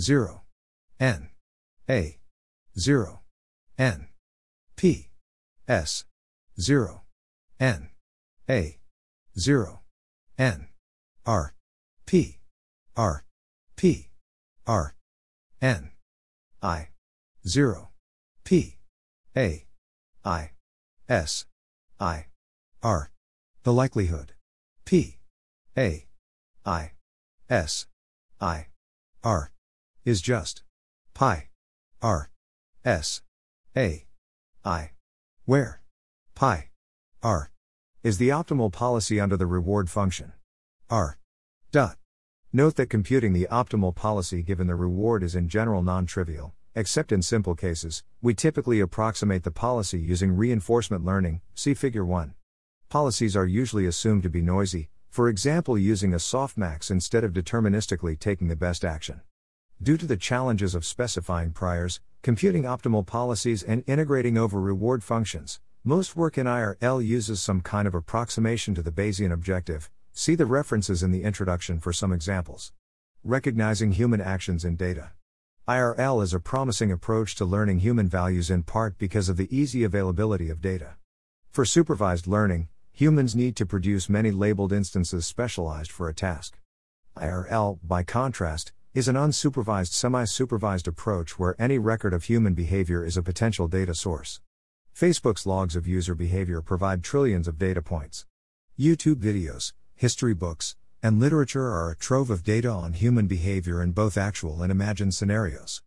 0. 0.00 0.42
N. 1.00 1.30
A. 1.88 2.18
0. 2.78 3.20
N. 3.78 4.08
P. 4.76 5.10
S. 5.68 6.04
0. 6.60 7.04
N. 7.60 7.90
A. 8.50 8.78
0. 9.38 9.80
N. 10.38 10.68
R. 11.24 11.54
P. 12.06 12.38
R. 12.96 13.24
P. 13.76 14.10
R. 14.66 14.96
N. 15.62 15.92
I. 16.62 16.88
0. 17.46 17.90
P. 18.44 18.78
A. 19.36 19.66
I. 20.24 20.50
S. 21.08 21.44
I. 22.00 22.26
R. 22.82 23.12
The 23.62 23.72
likelihood. 23.72 24.34
P. 24.84 25.18
A. 25.76 26.06
I. 26.64 26.92
S. 27.48 27.86
I. 28.40 28.66
R. 29.22 29.52
Is 30.04 30.20
just. 30.20 30.62
Pi. 31.18 31.48
R. 32.00 32.30
S. 32.84 33.22
A. 33.76 34.06
I. 34.64 34.92
Where. 35.46 35.82
Pi. 36.36 36.70
R. 37.24 37.50
Is 38.04 38.18
the 38.18 38.28
optimal 38.28 38.72
policy 38.72 39.18
under 39.18 39.36
the 39.36 39.44
reward 39.48 39.90
function. 39.90 40.32
R. 40.88 41.18
Dot. 41.72 41.96
Note 42.52 42.76
that 42.76 42.88
computing 42.88 43.32
the 43.32 43.48
optimal 43.50 43.92
policy 43.96 44.44
given 44.44 44.68
the 44.68 44.76
reward 44.76 45.24
is 45.24 45.34
in 45.34 45.48
general 45.48 45.82
non 45.82 46.06
trivial, 46.06 46.54
except 46.76 47.10
in 47.10 47.20
simple 47.20 47.56
cases, 47.56 48.04
we 48.22 48.32
typically 48.32 48.78
approximate 48.78 49.42
the 49.42 49.50
policy 49.50 49.98
using 49.98 50.36
reinforcement 50.36 51.04
learning, 51.04 51.40
see 51.52 51.74
Figure 51.74 52.04
1. 52.04 52.34
Policies 52.90 53.34
are 53.34 53.44
usually 53.44 53.86
assumed 53.86 54.22
to 54.22 54.30
be 54.30 54.40
noisy, 54.40 54.88
for 55.10 55.28
example, 55.28 55.76
using 55.76 56.14
a 56.14 56.18
softmax 56.18 56.92
instead 56.92 57.24
of 57.24 57.32
deterministically 57.32 58.16
taking 58.16 58.46
the 58.46 58.54
best 58.54 58.84
action. 58.84 59.20
Due 59.80 59.96
to 59.96 60.06
the 60.06 60.16
challenges 60.16 60.74
of 60.74 60.84
specifying 60.84 61.52
priors, 61.52 62.00
computing 62.22 62.64
optimal 62.64 63.06
policies, 63.06 63.62
and 63.62 63.84
integrating 63.86 64.36
over 64.36 64.60
reward 64.60 65.04
functions, 65.04 65.60
most 65.84 66.16
work 66.16 66.36
in 66.36 66.46
IRL 66.46 67.06
uses 67.06 67.40
some 67.40 67.60
kind 67.60 67.86
of 67.86 67.94
approximation 67.94 68.74
to 68.74 68.82
the 68.82 68.90
Bayesian 68.90 69.32
objective. 69.32 69.88
See 70.12 70.34
the 70.34 70.46
references 70.46 71.04
in 71.04 71.12
the 71.12 71.22
introduction 71.22 71.78
for 71.78 71.92
some 71.92 72.12
examples. 72.12 72.72
Recognizing 73.22 73.92
human 73.92 74.20
actions 74.20 74.64
in 74.64 74.74
data. 74.74 75.12
IRL 75.68 76.24
is 76.24 76.34
a 76.34 76.40
promising 76.40 76.90
approach 76.90 77.36
to 77.36 77.44
learning 77.44 77.78
human 77.78 78.08
values 78.08 78.50
in 78.50 78.64
part 78.64 78.98
because 78.98 79.28
of 79.28 79.36
the 79.36 79.56
easy 79.56 79.84
availability 79.84 80.50
of 80.50 80.60
data. 80.60 80.96
For 81.52 81.64
supervised 81.64 82.26
learning, 82.26 82.66
humans 82.90 83.36
need 83.36 83.54
to 83.54 83.64
produce 83.64 84.08
many 84.08 84.32
labeled 84.32 84.72
instances 84.72 85.24
specialized 85.24 85.92
for 85.92 86.08
a 86.08 86.14
task. 86.14 86.58
IRL, 87.16 87.78
by 87.84 88.02
contrast, 88.02 88.72
is 88.94 89.06
an 89.06 89.16
unsupervised 89.16 89.92
semi 89.92 90.24
supervised 90.24 90.88
approach 90.88 91.38
where 91.38 91.54
any 91.60 91.78
record 91.78 92.14
of 92.14 92.24
human 92.24 92.54
behavior 92.54 93.04
is 93.04 93.18
a 93.18 93.22
potential 93.22 93.68
data 93.68 93.94
source. 93.94 94.40
Facebook's 94.96 95.46
logs 95.46 95.76
of 95.76 95.86
user 95.86 96.14
behavior 96.14 96.62
provide 96.62 97.04
trillions 97.04 97.46
of 97.46 97.58
data 97.58 97.82
points. 97.82 98.24
YouTube 98.78 99.16
videos, 99.16 99.74
history 99.94 100.34
books, 100.34 100.74
and 101.02 101.20
literature 101.20 101.66
are 101.66 101.90
a 101.90 101.96
trove 101.96 102.30
of 102.30 102.42
data 102.42 102.70
on 102.70 102.94
human 102.94 103.26
behavior 103.26 103.82
in 103.82 103.92
both 103.92 104.16
actual 104.16 104.62
and 104.62 104.72
imagined 104.72 105.12
scenarios. 105.14 105.82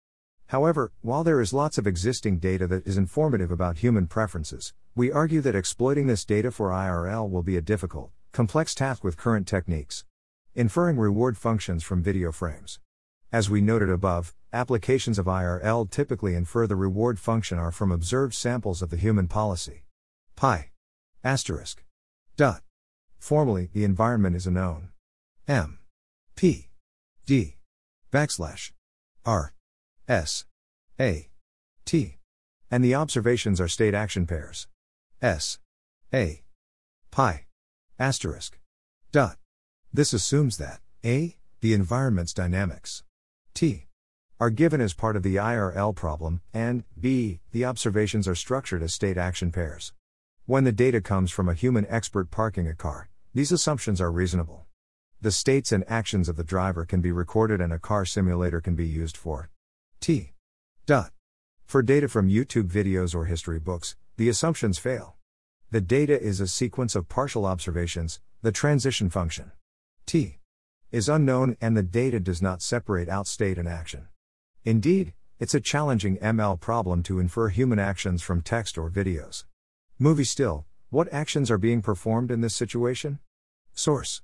However, 0.47 0.91
while 1.01 1.23
there 1.23 1.41
is 1.41 1.53
lots 1.53 1.79
of 1.79 1.87
existing 1.87 2.37
data 2.37 2.67
that 2.67 2.85
is 2.85 2.97
informative 2.97 3.49
about 3.49 3.79
human 3.79 4.05
preferences, 4.05 4.73
we 4.95 5.11
argue 5.11 5.41
that 5.41 5.55
exploiting 5.55 6.05
this 6.05 6.23
data 6.23 6.51
for 6.51 6.69
IRL 6.69 7.27
will 7.29 7.43
be 7.43 7.57
a 7.57 7.61
difficult, 7.61 8.11
complex 8.31 8.75
task 8.75 9.03
with 9.03 9.17
current 9.17 9.47
techniques. 9.47 10.05
Inferring 10.53 10.97
reward 10.97 11.37
functions 11.37 11.83
from 11.83 12.03
video 12.03 12.31
frames. 12.31 12.79
As 13.33 13.49
we 13.49 13.61
noted 13.61 13.89
above, 13.89 14.35
applications 14.51 15.17
of 15.17 15.25
IRL 15.25 15.89
typically 15.89 16.35
infer 16.35 16.67
the 16.67 16.75
reward 16.75 17.17
function 17.17 17.57
are 17.57 17.71
from 17.71 17.89
observed 17.89 18.33
samples 18.33 18.81
of 18.81 18.89
the 18.89 18.97
human 18.97 19.29
policy. 19.29 19.83
Pi. 20.35 20.71
Asterisk. 21.23 21.85
Dot. 22.35 22.61
Formally, 23.19 23.69
the 23.71 23.85
environment 23.85 24.35
is 24.35 24.47
a 24.47 24.51
known. 24.51 24.89
M. 25.47 25.79
P. 26.35 26.71
D. 27.25 27.55
Backslash. 28.11 28.73
R. 29.25 29.53
S. 30.09 30.43
A. 30.99 31.29
T. 31.85 32.17
And 32.69 32.83
the 32.83 32.95
observations 32.95 33.61
are 33.61 33.69
state 33.69 33.93
action 33.93 34.27
pairs. 34.27 34.67
S. 35.21 35.57
A. 36.13 36.43
Pi. 37.11 37.45
Asterisk. 37.97 38.59
Dot. 39.13 39.37
This 39.93 40.11
assumes 40.11 40.57
that 40.57 40.81
a. 41.05 41.37
the 41.61 41.73
environment's 41.73 42.33
dynamics 42.33 43.03
t. 43.53 43.87
are 44.39 44.49
given 44.49 44.81
as 44.81 44.93
part 44.93 45.15
of 45.15 45.23
the 45.23 45.35
IRL 45.35 45.95
problem, 45.95 46.41
and 46.53 46.83
b. 46.99 47.39
the 47.51 47.65
observations 47.65 48.27
are 48.27 48.35
structured 48.35 48.81
as 48.81 48.93
state 48.93 49.17
action 49.17 49.51
pairs. 49.51 49.93
When 50.45 50.63
the 50.63 50.71
data 50.71 51.01
comes 51.01 51.31
from 51.31 51.47
a 51.47 51.53
human 51.53 51.85
expert 51.87 52.31
parking 52.31 52.67
a 52.67 52.73
car, 52.73 53.09
these 53.33 53.51
assumptions 53.51 54.01
are 54.01 54.11
reasonable. 54.11 54.65
The 55.21 55.31
states 55.31 55.71
and 55.71 55.83
actions 55.87 56.27
of 56.27 56.35
the 56.35 56.43
driver 56.43 56.85
can 56.85 57.01
be 57.01 57.11
recorded 57.11 57.61
and 57.61 57.71
a 57.71 57.79
car 57.79 58.05
simulator 58.05 58.59
can 58.59 58.75
be 58.75 58.87
used 58.87 59.15
for 59.15 59.49
t. 59.99 60.33
Dot. 60.85 61.11
For 61.65 61.81
data 61.81 62.07
from 62.07 62.27
YouTube 62.27 62.69
videos 62.69 63.13
or 63.13 63.25
history 63.25 63.59
books, 63.59 63.95
the 64.17 64.29
assumptions 64.29 64.77
fail. 64.77 65.15
The 65.69 65.79
data 65.79 66.19
is 66.19 66.41
a 66.41 66.47
sequence 66.47 66.95
of 66.95 67.07
partial 67.07 67.45
observations, 67.45 68.19
the 68.41 68.51
transition 68.51 69.09
function 69.09 69.51
t 70.05 70.40
is 70.91 71.07
unknown 71.07 71.55
and 71.61 71.75
the 71.75 71.83
data 71.83 72.19
does 72.19 72.41
not 72.41 72.61
separate 72.61 73.07
out 73.07 73.25
state 73.25 73.57
and 73.57 73.67
action. 73.67 74.07
Indeed, 74.65 75.13
it's 75.39 75.55
a 75.55 75.61
challenging 75.61 76.17
ML 76.17 76.59
problem 76.59 77.01
to 77.03 77.19
infer 77.19 77.47
human 77.47 77.79
actions 77.79 78.21
from 78.21 78.41
text 78.41 78.77
or 78.77 78.89
videos. 78.89 79.45
Movie 79.97 80.23
still, 80.23 80.65
what 80.89 81.11
actions 81.13 81.49
are 81.49 81.57
being 81.57 81.81
performed 81.81 82.29
in 82.29 82.41
this 82.41 82.55
situation? 82.55 83.19
Source. 83.73 84.21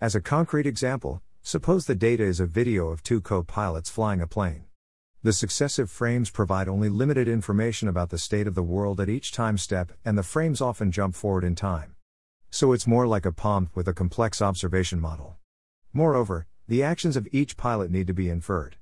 As 0.00 0.14
a 0.14 0.20
concrete 0.20 0.66
example, 0.66 1.22
suppose 1.42 1.86
the 1.86 1.94
data 1.94 2.24
is 2.24 2.40
a 2.40 2.46
video 2.46 2.88
of 2.88 3.02
two 3.02 3.20
co 3.20 3.42
pilots 3.42 3.88
flying 3.88 4.20
a 4.20 4.26
plane. 4.26 4.64
The 5.22 5.32
successive 5.32 5.90
frames 5.90 6.30
provide 6.30 6.68
only 6.68 6.88
limited 6.88 7.28
information 7.28 7.88
about 7.88 8.10
the 8.10 8.18
state 8.18 8.46
of 8.46 8.54
the 8.54 8.62
world 8.62 9.00
at 9.00 9.08
each 9.08 9.32
time 9.32 9.58
step, 9.58 9.92
and 10.04 10.18
the 10.18 10.22
frames 10.22 10.60
often 10.60 10.92
jump 10.92 11.14
forward 11.14 11.44
in 11.44 11.54
time. 11.54 11.94
So 12.50 12.72
it's 12.72 12.86
more 12.86 13.06
like 13.06 13.26
a 13.26 13.32
POM 13.32 13.70
with 13.74 13.88
a 13.88 13.94
complex 13.94 14.42
observation 14.42 15.00
model. 15.00 15.38
Moreover, 15.92 16.46
the 16.66 16.82
actions 16.82 17.16
of 17.16 17.26
each 17.32 17.56
pilot 17.56 17.90
need 17.90 18.06
to 18.06 18.14
be 18.14 18.28
inferred. 18.28 18.76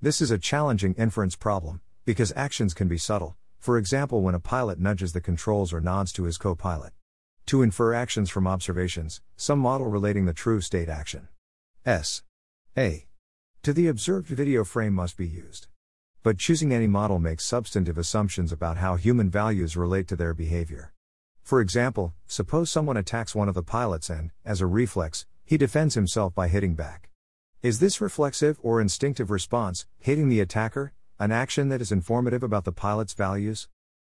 This 0.00 0.20
is 0.20 0.30
a 0.30 0.38
challenging 0.38 0.94
inference 0.94 1.36
problem, 1.36 1.80
because 2.04 2.32
actions 2.34 2.72
can 2.72 2.88
be 2.88 2.98
subtle, 2.98 3.36
for 3.58 3.76
example, 3.76 4.22
when 4.22 4.34
a 4.34 4.40
pilot 4.40 4.78
nudges 4.78 5.12
the 5.12 5.20
controls 5.20 5.72
or 5.72 5.80
nods 5.80 6.12
to 6.12 6.24
his 6.24 6.38
co 6.38 6.54
pilot. 6.54 6.92
To 7.46 7.62
infer 7.62 7.94
actions 7.94 8.30
from 8.30 8.46
observations, 8.46 9.20
some 9.36 9.58
model 9.58 9.88
relating 9.88 10.24
the 10.24 10.32
true 10.32 10.60
state 10.60 10.88
action. 10.88 11.28
S. 11.84 12.22
A. 12.76 13.06
To 13.62 13.72
the 13.72 13.88
observed 13.88 14.28
video 14.28 14.64
frame 14.64 14.94
must 14.94 15.16
be 15.16 15.26
used. 15.26 15.66
But 16.22 16.38
choosing 16.38 16.72
any 16.72 16.86
model 16.86 17.18
makes 17.18 17.44
substantive 17.44 17.98
assumptions 17.98 18.50
about 18.50 18.78
how 18.78 18.96
human 18.96 19.30
values 19.30 19.76
relate 19.76 20.08
to 20.08 20.16
their 20.16 20.34
behavior. 20.34 20.92
For 21.42 21.60
example, 21.60 22.14
suppose 22.26 22.70
someone 22.70 22.96
attacks 22.96 23.34
one 23.34 23.48
of 23.48 23.54
the 23.54 23.62
pilots 23.62 24.10
and, 24.10 24.30
as 24.44 24.60
a 24.60 24.66
reflex, 24.66 25.26
he 25.46 25.56
defends 25.56 25.94
himself 25.94 26.34
by 26.34 26.48
hitting 26.48 26.74
back. 26.74 27.08
Is 27.62 27.78
this 27.78 28.00
reflexive 28.00 28.58
or 28.62 28.80
instinctive 28.80 29.30
response, 29.30 29.86
hitting 29.96 30.28
the 30.28 30.40
attacker, 30.40 30.92
an 31.20 31.30
action 31.30 31.68
that 31.68 31.80
is 31.80 31.92
informative 31.92 32.42
about 32.42 32.64
the 32.64 32.72
pilot's 32.72 33.14
values? 33.14 33.68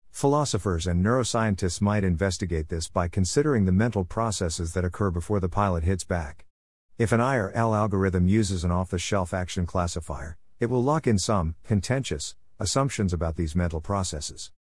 Philosophers 0.09 0.87
and 0.87 1.05
neuroscientists 1.05 1.79
might 1.79 2.03
investigate 2.03 2.69
this 2.69 2.89
by 2.89 3.07
considering 3.07 3.65
the 3.65 3.71
mental 3.71 4.03
processes 4.03 4.73
that 4.73 4.83
occur 4.83 5.11
before 5.11 5.39
the 5.39 5.47
pilot 5.47 5.83
hits 5.83 6.03
back. 6.03 6.45
If 6.97 7.11
an 7.11 7.19
IRL 7.19 7.77
algorithm 7.77 8.27
uses 8.27 8.63
an 8.63 8.71
off 8.71 8.89
the 8.89 8.97
shelf 8.97 9.31
action 9.31 9.67
classifier, 9.67 10.37
it 10.59 10.71
will 10.71 10.83
lock 10.83 11.05
in 11.05 11.19
some, 11.19 11.53
contentious, 11.63 12.35
assumptions 12.59 13.13
about 13.13 13.35
these 13.35 13.55
mental 13.55 13.79
processes. 13.79 14.51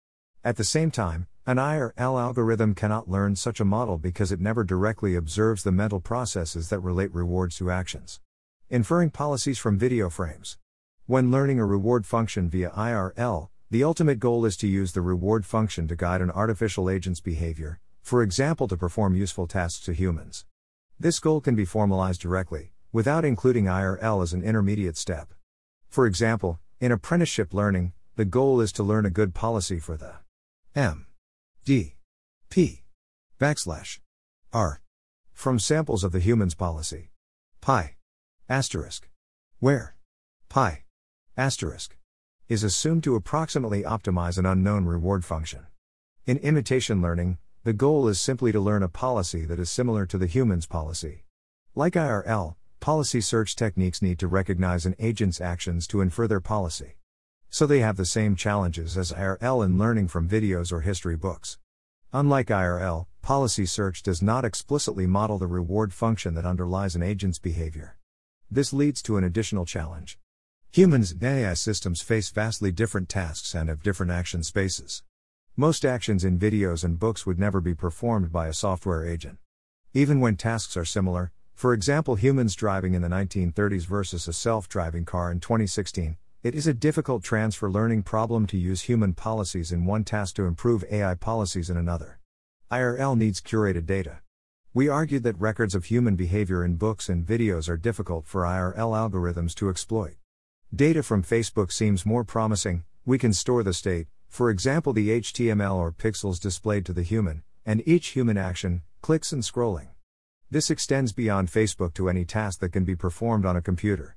At 0.47 0.55
the 0.55 0.63
same 0.63 0.91
time, 0.91 1.27
an 1.45 1.57
IRL 1.57 2.21
algorithm 2.21 2.73
cannot 2.73 3.09
learn 3.09 3.35
such 3.35 3.59
a 3.59 3.65
model 3.65 3.97
because 3.97 4.31
it 4.31 4.39
never 4.39 4.63
directly 4.63 5.13
observes 5.13 5.61
the 5.61 5.73
mental 5.73 5.99
processes 5.99 6.69
that 6.69 6.79
relate 6.79 7.13
rewards 7.13 7.57
to 7.57 7.69
actions. 7.69 8.21
Inferring 8.69 9.09
policies 9.09 9.59
from 9.59 9.77
video 9.77 10.09
frames. 10.09 10.57
When 11.05 11.31
learning 11.31 11.59
a 11.59 11.65
reward 11.65 12.05
function 12.05 12.49
via 12.49 12.69
IRL, 12.69 13.49
the 13.69 13.83
ultimate 13.83 14.21
goal 14.21 14.45
is 14.45 14.55
to 14.59 14.69
use 14.69 14.93
the 14.93 15.01
reward 15.01 15.45
function 15.45 15.85
to 15.89 15.97
guide 15.97 16.21
an 16.21 16.31
artificial 16.31 16.89
agent's 16.89 17.19
behavior, 17.19 17.81
for 18.01 18.23
example, 18.23 18.69
to 18.69 18.77
perform 18.77 19.17
useful 19.17 19.47
tasks 19.47 19.83
to 19.83 19.91
humans. 19.91 20.45
This 20.97 21.19
goal 21.19 21.41
can 21.41 21.55
be 21.55 21.65
formalized 21.65 22.21
directly, 22.21 22.71
without 22.93 23.25
including 23.25 23.65
IRL 23.65 24.23
as 24.23 24.31
an 24.31 24.43
intermediate 24.43 24.95
step. 24.95 25.33
For 25.89 26.05
example, 26.05 26.61
in 26.79 26.93
apprenticeship 26.93 27.53
learning, 27.53 27.91
the 28.15 28.23
goal 28.23 28.61
is 28.61 28.71
to 28.71 28.83
learn 28.83 29.05
a 29.05 29.09
good 29.09 29.33
policy 29.33 29.77
for 29.77 29.97
the 29.97 30.13
M. 30.77 31.07
D. 31.65 31.95
P. 32.51 32.83
Backslash. 33.39 33.97
R. 34.53 34.83
From 35.33 35.57
samples 35.57 36.03
of 36.03 36.11
the 36.11 36.19
humans 36.19 36.53
policy. 36.53 37.09
Pi. 37.61 37.95
Asterisk. 38.47 39.09
Where. 39.57 39.95
Pi. 40.49 40.83
Asterisk. 41.35 41.97
Is 42.47 42.63
assumed 42.63 43.03
to 43.05 43.15
approximately 43.15 43.81
optimize 43.81 44.37
an 44.37 44.45
unknown 44.45 44.85
reward 44.85 45.25
function. 45.25 45.65
In 46.27 46.37
imitation 46.37 47.01
learning, 47.01 47.39
the 47.63 47.73
goal 47.73 48.07
is 48.07 48.21
simply 48.21 48.51
to 48.51 48.59
learn 48.59 48.83
a 48.83 48.87
policy 48.87 49.45
that 49.45 49.57
is 49.57 49.71
similar 49.71 50.05
to 50.05 50.19
the 50.19 50.27
humans 50.27 50.67
policy. 50.67 51.23
Like 51.73 51.93
IRL, 51.93 52.53
policy 52.79 53.21
search 53.21 53.55
techniques 53.55 54.03
need 54.03 54.19
to 54.19 54.27
recognize 54.27 54.85
an 54.85 54.93
agent's 54.99 55.41
actions 55.41 55.87
to 55.87 56.01
infer 56.01 56.27
their 56.27 56.39
policy. 56.39 56.97
So 57.49 57.65
they 57.65 57.79
have 57.79 57.97
the 57.97 58.05
same 58.05 58.35
challenges 58.35 58.97
as 58.97 59.11
IRL 59.13 59.65
in 59.65 59.77
learning 59.77 60.09
from 60.09 60.27
videos 60.27 60.71
or 60.71 60.81
history 60.81 61.15
books. 61.15 61.57
Unlike 62.13 62.47
IRL, 62.47 63.07
policy 63.21 63.65
search 63.65 64.03
does 64.03 64.21
not 64.21 64.45
explicitly 64.45 65.07
model 65.07 65.37
the 65.37 65.47
reward 65.47 65.93
function 65.93 66.33
that 66.35 66.45
underlies 66.45 66.95
an 66.95 67.03
agent's 67.03 67.39
behavior. 67.39 67.97
This 68.49 68.71
leads 68.71 69.01
to 69.03 69.17
an 69.17 69.23
additional 69.23 69.65
challenge. 69.65 70.17
Humans 70.71 71.11
and 71.11 71.23
AI 71.23 71.53
systems 71.53 72.01
face 72.01 72.29
vastly 72.29 72.71
different 72.71 73.09
tasks 73.09 73.55
and 73.55 73.69
have 73.69 73.83
different 73.83 74.11
action 74.11 74.43
spaces. 74.43 75.03
Most 75.55 75.83
actions 75.83 76.23
in 76.23 76.37
videos 76.37 76.83
and 76.83 76.99
books 76.99 77.25
would 77.25 77.39
never 77.39 77.59
be 77.59 77.73
performed 77.73 78.31
by 78.31 78.47
a 78.47 78.53
software 78.53 79.05
agent. 79.05 79.39
Even 79.93 80.19
when 80.19 80.35
tasks 80.35 80.77
are 80.77 80.85
similar, 80.85 81.31
for 81.55 81.73
example, 81.73 82.15
humans 82.15 82.53
driving 82.53 82.93
in 82.93 83.01
the 83.01 83.07
1930s 83.07 83.85
versus 83.85 84.27
a 84.27 84.33
self 84.33 84.69
driving 84.69 85.03
car 85.03 85.31
in 85.31 85.39
2016, 85.39 86.17
it 86.43 86.53
is 86.53 86.67
a 86.67 86.73
difficult 86.73 87.23
transfer 87.23 87.69
learning 87.69 88.03
problem 88.03 88.45
to 88.47 88.57
use 88.57 88.81
human 88.81 89.13
policies 89.13 89.71
in 89.71 89.85
one 89.85 90.03
task 90.03 90.35
to 90.35 90.45
improve 90.45 90.85
AI 90.91 91.15
policies 91.15 91.69
in 91.69 91.77
another. 91.77 92.19
IRL 92.71 93.17
needs 93.17 93.41
curated 93.41 93.85
data. 93.85 94.19
We 94.73 94.87
argued 94.87 95.23
that 95.23 95.39
records 95.39 95.73
of 95.73 95.85
human 95.85 96.15
behavior 96.15 96.63
in 96.63 96.75
books 96.75 97.09
and 97.09 97.25
videos 97.25 97.67
are 97.67 97.77
difficult 97.77 98.27
for 98.27 98.43
IRL 98.43 98.75
algorithms 98.75 99.55
to 99.55 99.69
exploit. 99.69 100.17
Data 100.75 101.01
from 101.01 101.23
Facebook 101.23 101.71
seems 101.71 102.05
more 102.05 102.23
promising, 102.23 102.83
we 103.05 103.17
can 103.17 103.33
store 103.33 103.63
the 103.63 103.73
state, 103.73 104.07
for 104.27 104.49
example, 104.49 104.93
the 104.93 105.09
HTML 105.21 105.75
or 105.75 105.91
pixels 105.91 106.39
displayed 106.39 106.85
to 106.85 106.93
the 106.93 107.03
human, 107.03 107.41
and 107.65 107.81
each 107.87 108.09
human 108.09 108.37
action, 108.37 108.83
clicks 109.01 109.31
and 109.31 109.43
scrolling. 109.43 109.87
This 110.51 110.69
extends 110.69 111.13
beyond 111.13 111.49
Facebook 111.49 111.93
to 111.95 112.09
any 112.09 112.25
task 112.25 112.59
that 112.59 112.73
can 112.73 112.83
be 112.83 112.95
performed 112.95 113.45
on 113.45 113.55
a 113.55 113.61
computer. 113.61 114.16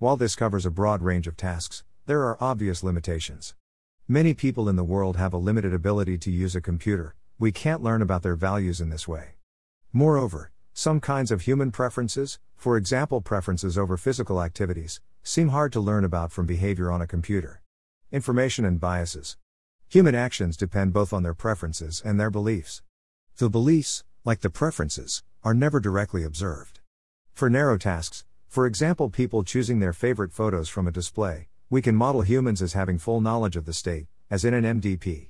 While 0.00 0.16
this 0.16 0.36
covers 0.36 0.64
a 0.64 0.70
broad 0.70 1.02
range 1.02 1.26
of 1.26 1.36
tasks, 1.36 1.82
there 2.06 2.22
are 2.22 2.40
obvious 2.40 2.84
limitations. 2.84 3.56
Many 4.06 4.32
people 4.32 4.68
in 4.68 4.76
the 4.76 4.84
world 4.84 5.16
have 5.16 5.32
a 5.32 5.38
limited 5.38 5.74
ability 5.74 6.18
to 6.18 6.30
use 6.30 6.54
a 6.54 6.60
computer, 6.60 7.16
we 7.36 7.50
can't 7.50 7.82
learn 7.82 8.00
about 8.00 8.22
their 8.22 8.36
values 8.36 8.80
in 8.80 8.90
this 8.90 9.08
way. 9.08 9.30
Moreover, 9.92 10.52
some 10.72 11.00
kinds 11.00 11.32
of 11.32 11.40
human 11.40 11.72
preferences, 11.72 12.38
for 12.54 12.76
example 12.76 13.20
preferences 13.20 13.76
over 13.76 13.96
physical 13.96 14.40
activities, 14.40 15.00
seem 15.24 15.48
hard 15.48 15.72
to 15.72 15.80
learn 15.80 16.04
about 16.04 16.30
from 16.30 16.46
behavior 16.46 16.92
on 16.92 17.02
a 17.02 17.06
computer. 17.06 17.60
Information 18.12 18.64
and 18.64 18.78
biases. 18.78 19.36
Human 19.88 20.14
actions 20.14 20.56
depend 20.56 20.92
both 20.92 21.12
on 21.12 21.24
their 21.24 21.34
preferences 21.34 22.00
and 22.04 22.20
their 22.20 22.30
beliefs. 22.30 22.82
The 23.38 23.50
beliefs, 23.50 24.04
like 24.24 24.42
the 24.42 24.50
preferences, 24.50 25.24
are 25.42 25.54
never 25.54 25.80
directly 25.80 26.22
observed. 26.22 26.78
For 27.34 27.50
narrow 27.50 27.78
tasks, 27.78 28.24
for 28.48 28.66
example, 28.66 29.10
people 29.10 29.44
choosing 29.44 29.78
their 29.78 29.92
favorite 29.92 30.32
photos 30.32 30.70
from 30.70 30.88
a 30.88 30.90
display, 30.90 31.48
we 31.68 31.82
can 31.82 31.94
model 31.94 32.22
humans 32.22 32.62
as 32.62 32.72
having 32.72 32.98
full 32.98 33.20
knowledge 33.20 33.56
of 33.56 33.66
the 33.66 33.74
state, 33.74 34.06
as 34.30 34.42
in 34.42 34.54
an 34.54 34.80
MDP. 34.80 35.28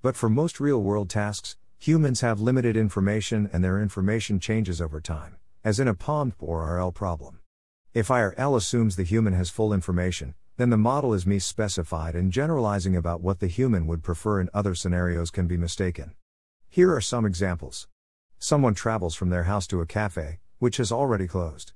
But 0.00 0.16
for 0.16 0.30
most 0.30 0.60
real 0.60 0.82
world 0.82 1.10
tasks, 1.10 1.56
humans 1.78 2.22
have 2.22 2.40
limited 2.40 2.74
information 2.74 3.50
and 3.52 3.62
their 3.62 3.82
information 3.82 4.40
changes 4.40 4.80
over 4.80 4.98
time, 4.98 5.36
as 5.62 5.78
in 5.78 5.88
a 5.88 5.94
POM 5.94 6.32
or 6.38 6.64
RL 6.76 6.90
problem. 6.90 7.40
If 7.92 8.08
IRL 8.08 8.56
assumes 8.56 8.96
the 8.96 9.04
human 9.04 9.34
has 9.34 9.50
full 9.50 9.74
information, 9.74 10.34
then 10.56 10.70
the 10.70 10.78
model 10.78 11.12
is 11.12 11.26
mis 11.26 11.44
specified 11.44 12.14
and 12.14 12.32
generalizing 12.32 12.96
about 12.96 13.20
what 13.20 13.40
the 13.40 13.46
human 13.46 13.86
would 13.86 14.02
prefer 14.02 14.40
in 14.40 14.48
other 14.54 14.74
scenarios 14.74 15.30
can 15.30 15.46
be 15.46 15.58
mistaken. 15.58 16.14
Here 16.70 16.94
are 16.94 17.02
some 17.02 17.26
examples. 17.26 17.88
Someone 18.38 18.74
travels 18.74 19.14
from 19.14 19.28
their 19.28 19.44
house 19.44 19.66
to 19.66 19.82
a 19.82 19.86
cafe, 19.86 20.38
which 20.58 20.78
has 20.78 20.90
already 20.90 21.26
closed. 21.26 21.72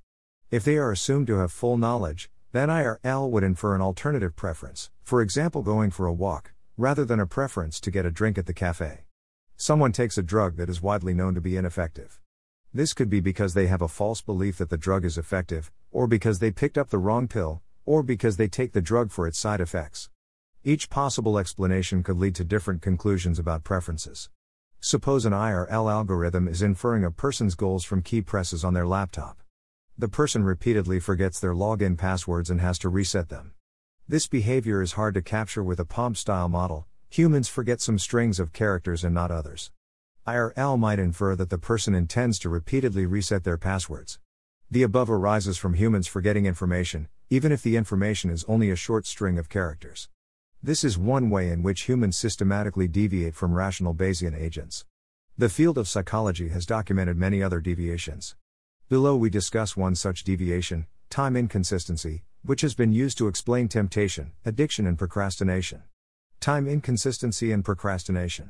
If 0.50 0.64
they 0.64 0.78
are 0.78 0.90
assumed 0.90 1.26
to 1.26 1.40
have 1.40 1.52
full 1.52 1.76
knowledge, 1.76 2.30
then 2.52 2.70
IRL 2.70 3.28
would 3.28 3.44
infer 3.44 3.74
an 3.74 3.82
alternative 3.82 4.34
preference, 4.34 4.90
for 5.02 5.20
example, 5.20 5.60
going 5.60 5.90
for 5.90 6.06
a 6.06 6.12
walk, 6.12 6.54
rather 6.78 7.04
than 7.04 7.20
a 7.20 7.26
preference 7.26 7.78
to 7.80 7.90
get 7.90 8.06
a 8.06 8.10
drink 8.10 8.38
at 8.38 8.46
the 8.46 8.54
cafe. 8.54 9.04
Someone 9.58 9.92
takes 9.92 10.16
a 10.16 10.22
drug 10.22 10.56
that 10.56 10.70
is 10.70 10.80
widely 10.80 11.12
known 11.12 11.34
to 11.34 11.42
be 11.42 11.58
ineffective. 11.58 12.18
This 12.72 12.94
could 12.94 13.10
be 13.10 13.20
because 13.20 13.52
they 13.52 13.66
have 13.66 13.82
a 13.82 13.88
false 13.88 14.22
belief 14.22 14.56
that 14.56 14.70
the 14.70 14.78
drug 14.78 15.04
is 15.04 15.18
effective, 15.18 15.70
or 15.90 16.06
because 16.06 16.38
they 16.38 16.50
picked 16.50 16.78
up 16.78 16.88
the 16.88 16.96
wrong 16.96 17.28
pill, 17.28 17.60
or 17.84 18.02
because 18.02 18.38
they 18.38 18.48
take 18.48 18.72
the 18.72 18.80
drug 18.80 19.10
for 19.10 19.26
its 19.26 19.38
side 19.38 19.60
effects. 19.60 20.08
Each 20.64 20.88
possible 20.88 21.38
explanation 21.38 22.02
could 22.02 22.16
lead 22.16 22.34
to 22.36 22.44
different 22.44 22.80
conclusions 22.80 23.38
about 23.38 23.64
preferences. 23.64 24.30
Suppose 24.80 25.26
an 25.26 25.34
IRL 25.34 25.92
algorithm 25.92 26.48
is 26.48 26.62
inferring 26.62 27.04
a 27.04 27.10
person's 27.10 27.54
goals 27.54 27.84
from 27.84 28.00
key 28.00 28.22
presses 28.22 28.64
on 28.64 28.72
their 28.72 28.86
laptop. 28.86 29.42
The 30.00 30.06
person 30.06 30.44
repeatedly 30.44 31.00
forgets 31.00 31.40
their 31.40 31.54
login 31.54 31.98
passwords 31.98 32.50
and 32.50 32.60
has 32.60 32.78
to 32.78 32.88
reset 32.88 33.30
them. 33.30 33.54
This 34.06 34.28
behavior 34.28 34.80
is 34.80 34.92
hard 34.92 35.14
to 35.14 35.22
capture 35.22 35.64
with 35.64 35.80
a 35.80 35.84
POM 35.84 36.14
style 36.14 36.48
model, 36.48 36.86
humans 37.10 37.48
forget 37.48 37.80
some 37.80 37.98
strings 37.98 38.38
of 38.38 38.52
characters 38.52 39.02
and 39.02 39.12
not 39.12 39.32
others. 39.32 39.72
IRL 40.24 40.78
might 40.78 41.00
infer 41.00 41.34
that 41.34 41.50
the 41.50 41.58
person 41.58 41.96
intends 41.96 42.38
to 42.38 42.48
repeatedly 42.48 43.06
reset 43.06 43.42
their 43.42 43.56
passwords. 43.56 44.20
The 44.70 44.84
above 44.84 45.10
arises 45.10 45.58
from 45.58 45.74
humans 45.74 46.06
forgetting 46.06 46.46
information, 46.46 47.08
even 47.28 47.50
if 47.50 47.64
the 47.64 47.76
information 47.76 48.30
is 48.30 48.44
only 48.44 48.70
a 48.70 48.76
short 48.76 49.04
string 49.04 49.36
of 49.36 49.48
characters. 49.48 50.08
This 50.62 50.84
is 50.84 50.96
one 50.96 51.28
way 51.28 51.50
in 51.50 51.64
which 51.64 51.88
humans 51.88 52.16
systematically 52.16 52.86
deviate 52.86 53.34
from 53.34 53.52
rational 53.52 53.96
Bayesian 53.96 54.40
agents. 54.40 54.84
The 55.36 55.48
field 55.48 55.76
of 55.76 55.88
psychology 55.88 56.50
has 56.50 56.66
documented 56.66 57.16
many 57.16 57.42
other 57.42 57.60
deviations. 57.60 58.36
Below 58.88 59.16
we 59.16 59.28
discuss 59.28 59.76
one 59.76 59.94
such 59.94 60.24
deviation, 60.24 60.86
time 61.10 61.36
inconsistency, 61.36 62.22
which 62.42 62.62
has 62.62 62.72
been 62.72 62.90
used 62.90 63.18
to 63.18 63.28
explain 63.28 63.68
temptation, 63.68 64.32
addiction, 64.46 64.86
and 64.86 64.96
procrastination. 64.96 65.82
Time 66.40 66.66
inconsistency 66.66 67.52
and 67.52 67.62
procrastination. 67.62 68.48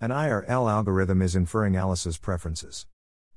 An 0.00 0.10
IRL 0.10 0.68
algorithm 0.68 1.22
is 1.22 1.36
inferring 1.36 1.76
Alice's 1.76 2.18
preferences. 2.18 2.86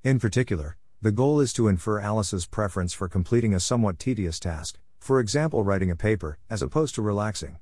In 0.03 0.19
particular, 0.19 0.77
the 0.99 1.11
goal 1.11 1.39
is 1.39 1.53
to 1.53 1.67
infer 1.67 1.99
Alice's 1.99 2.47
preference 2.47 2.91
for 2.91 3.07
completing 3.07 3.53
a 3.53 3.59
somewhat 3.59 3.99
tedious 3.99 4.39
task, 4.39 4.79
for 4.97 5.19
example, 5.19 5.63
writing 5.63 5.91
a 5.91 5.95
paper, 5.95 6.39
as 6.49 6.63
opposed 6.63 6.95
to 6.95 7.03
relaxing. 7.03 7.59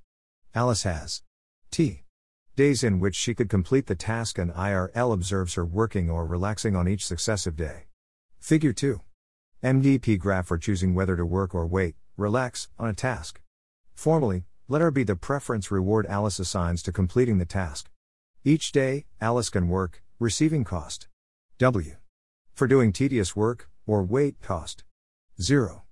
Alice 0.55 0.83
has 0.83 1.21
T 1.69 2.03
days 2.55 2.81
in 2.81 3.01
which 3.01 3.15
she 3.15 3.36
could 3.36 3.50
complete 3.50 3.88
the 3.88 3.95
task, 3.95 4.38
and 4.38 4.53
IRL 4.53 5.13
observes 5.13 5.55
her 5.55 5.65
working 5.65 6.09
or 6.09 6.25
relaxing 6.25 6.77
on 6.77 6.88
each 6.88 7.05
successive 7.05 7.57
day. 7.57 7.88
Figure 8.39 8.74
2. 8.74 9.01
MDP 9.63 10.17
graph 10.17 10.48
for 10.48 10.58
choosing 10.58 10.96
whether 10.96 11.15
to 11.15 11.25
work 11.25 11.53
or 11.53 11.67
wait, 11.67 11.96
relax, 12.17 12.69
on 12.79 12.89
a 12.89 12.93
task. 12.93 13.41
Formally, 13.93 14.46
let 14.67 14.81
R 14.81 14.91
be 14.91 15.03
the 15.03 15.15
preference 15.15 15.69
reward 15.69 16.05
Alice 16.08 16.39
assigns 16.39 16.81
to 16.84 16.91
completing 16.91 17.38
the 17.38 17.46
task. 17.46 17.89
Each 18.43 18.72
day, 18.72 19.05
Alice 19.19 19.50
can 19.50 19.67
work, 19.67 20.01
receiving 20.19 20.63
cost. 20.63 21.08
W. 21.58 21.98
For 22.53 22.65
doing 22.65 22.93
tedious 22.93 23.36
work, 23.36 23.69
or 23.86 24.03
wait, 24.03 24.41
cost. 24.41 24.84
0. 25.41 25.84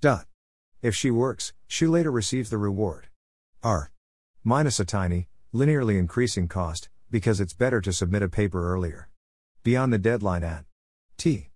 Dot. 0.00 0.26
If 0.82 0.94
she 0.94 1.10
works, 1.10 1.52
she 1.68 1.86
later 1.86 2.10
receives 2.10 2.48
the 2.48 2.58
reward. 2.58 3.08
R. 3.62 3.92
Minus 4.42 4.80
a 4.80 4.86
tiny, 4.86 5.28
linearly 5.54 5.98
increasing 5.98 6.48
cost, 6.48 6.88
because 7.10 7.40
it's 7.40 7.52
better 7.52 7.82
to 7.82 7.92
submit 7.92 8.22
a 8.22 8.28
paper 8.28 8.72
earlier. 8.72 9.10
Beyond 9.62 9.92
the 9.92 9.98
deadline 9.98 10.42
at 10.42 10.64
T. 11.18 11.49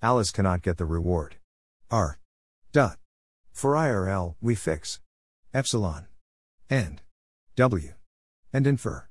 Alice 0.00 0.30
cannot 0.30 0.62
get 0.62 0.76
the 0.76 0.84
reward. 0.84 1.36
R. 1.90 2.20
Dot. 2.70 2.98
For 3.50 3.72
IRL, 3.72 4.36
we 4.40 4.54
fix 4.54 5.00
epsilon 5.52 6.06
and 6.70 7.02
W 7.56 7.94
and 8.52 8.64
infer. 8.64 9.08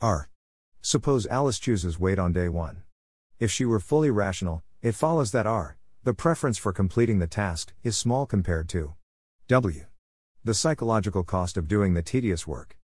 R. 0.00 0.30
Suppose 0.80 1.26
Alice 1.26 1.58
chooses 1.58 1.98
wait 1.98 2.20
on 2.20 2.32
day 2.32 2.48
1. 2.48 2.82
If 3.40 3.50
she 3.50 3.64
were 3.64 3.80
fully 3.80 4.10
rational, 4.10 4.62
it 4.80 4.94
follows 4.94 5.32
that 5.32 5.46
R, 5.46 5.76
the 6.04 6.14
preference 6.14 6.56
for 6.56 6.72
completing 6.72 7.18
the 7.18 7.26
task, 7.26 7.72
is 7.82 7.96
small 7.96 8.24
compared 8.24 8.68
to 8.68 8.94
W, 9.48 9.86
the 10.44 10.54
psychological 10.54 11.24
cost 11.24 11.56
of 11.56 11.66
doing 11.66 11.94
the 11.94 12.02
tedious 12.02 12.46
work. 12.46 12.78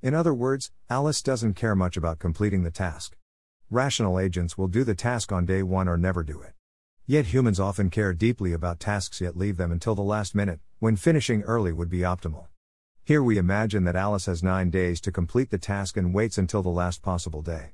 In 0.00 0.14
other 0.14 0.32
words, 0.32 0.70
Alice 0.88 1.22
doesn't 1.22 1.54
care 1.54 1.74
much 1.74 1.96
about 1.96 2.20
completing 2.20 2.62
the 2.62 2.70
task. 2.70 3.16
Rational 3.68 4.20
agents 4.20 4.56
will 4.56 4.68
do 4.68 4.84
the 4.84 4.94
task 4.94 5.32
on 5.32 5.44
day 5.44 5.64
1 5.64 5.88
or 5.88 5.96
never 5.96 6.22
do 6.22 6.40
it. 6.40 6.52
Yet 7.10 7.34
humans 7.34 7.58
often 7.58 7.90
care 7.90 8.12
deeply 8.14 8.52
about 8.52 8.78
tasks 8.78 9.20
yet 9.20 9.36
leave 9.36 9.56
them 9.56 9.72
until 9.72 9.96
the 9.96 10.00
last 10.00 10.32
minute, 10.32 10.60
when 10.78 10.94
finishing 10.94 11.42
early 11.42 11.72
would 11.72 11.90
be 11.90 12.02
optimal. 12.02 12.46
Here 13.02 13.20
we 13.20 13.36
imagine 13.36 13.82
that 13.82 13.96
Alice 13.96 14.26
has 14.26 14.44
9 14.44 14.70
days 14.70 15.00
to 15.00 15.10
complete 15.10 15.50
the 15.50 15.58
task 15.58 15.96
and 15.96 16.14
waits 16.14 16.38
until 16.38 16.62
the 16.62 16.68
last 16.68 17.02
possible 17.02 17.42
day. 17.42 17.72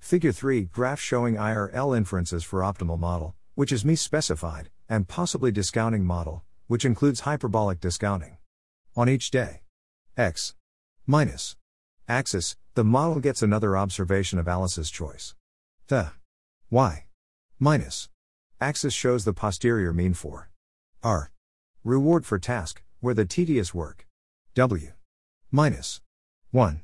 Figure 0.00 0.32
3 0.32 0.64
Graph 0.64 1.00
showing 1.00 1.36
IRL 1.36 1.96
inferences 1.96 2.44
for 2.44 2.60
optimal 2.60 2.98
model, 2.98 3.34
which 3.54 3.72
is 3.72 3.84
misspecified, 3.84 4.66
and 4.86 5.08
possibly 5.08 5.50
discounting 5.50 6.04
model, 6.04 6.42
which 6.66 6.84
includes 6.84 7.20
hyperbolic 7.20 7.80
discounting. 7.80 8.36
On 8.96 9.08
each 9.08 9.30
day, 9.30 9.62
x 10.14 10.54
minus 11.06 11.56
axis, 12.06 12.54
the 12.74 12.84
model 12.84 13.18
gets 13.18 13.40
another 13.40 13.78
observation 13.78 14.38
of 14.38 14.46
Alice's 14.46 14.90
choice. 14.90 15.34
The 15.86 16.12
y 16.68 17.06
minus 17.58 18.10
axis 18.64 18.94
shows 18.94 19.26
the 19.26 19.34
posterior 19.34 19.92
mean 19.92 20.14
for 20.14 20.48
r 21.02 21.30
reward 21.84 22.24
for 22.24 22.38
task, 22.38 22.82
where 23.00 23.12
the 23.12 23.26
tedious 23.26 23.74
work 23.74 24.06
W. 24.54 24.92
Minus 25.50 26.00
1. 26.50 26.80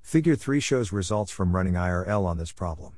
Figure 0.00 0.36
3 0.36 0.58
shows 0.58 0.90
results 0.90 1.30
from 1.30 1.54
running 1.54 1.74
IRL 1.74 2.24
on 2.24 2.38
this 2.38 2.50
problem. 2.50 2.94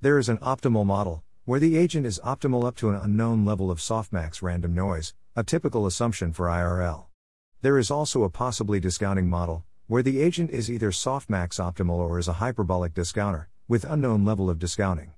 There 0.00 0.20
is 0.20 0.28
an 0.28 0.38
optimal 0.38 0.86
model, 0.86 1.24
where 1.46 1.58
the 1.58 1.76
agent 1.76 2.06
is 2.06 2.20
optimal 2.24 2.64
up 2.64 2.76
to 2.76 2.90
an 2.90 2.94
unknown 2.94 3.44
level 3.44 3.72
of 3.72 3.80
softmax 3.80 4.40
random 4.40 4.72
noise, 4.72 5.12
a 5.34 5.42
typical 5.42 5.84
assumption 5.84 6.32
for 6.32 6.46
IRL. 6.46 7.06
There 7.60 7.76
is 7.76 7.90
also 7.90 8.22
a 8.22 8.30
possibly 8.30 8.78
discounting 8.78 9.28
model, 9.28 9.64
where 9.88 10.04
the 10.04 10.20
agent 10.22 10.50
is 10.50 10.70
either 10.70 10.92
softmax 10.92 11.58
optimal 11.58 11.98
or 11.98 12.20
is 12.20 12.28
a 12.28 12.34
hyperbolic 12.34 12.94
discounter, 12.94 13.48
with 13.66 13.82
unknown 13.82 14.24
level 14.24 14.48
of 14.48 14.60
discounting. 14.60 15.14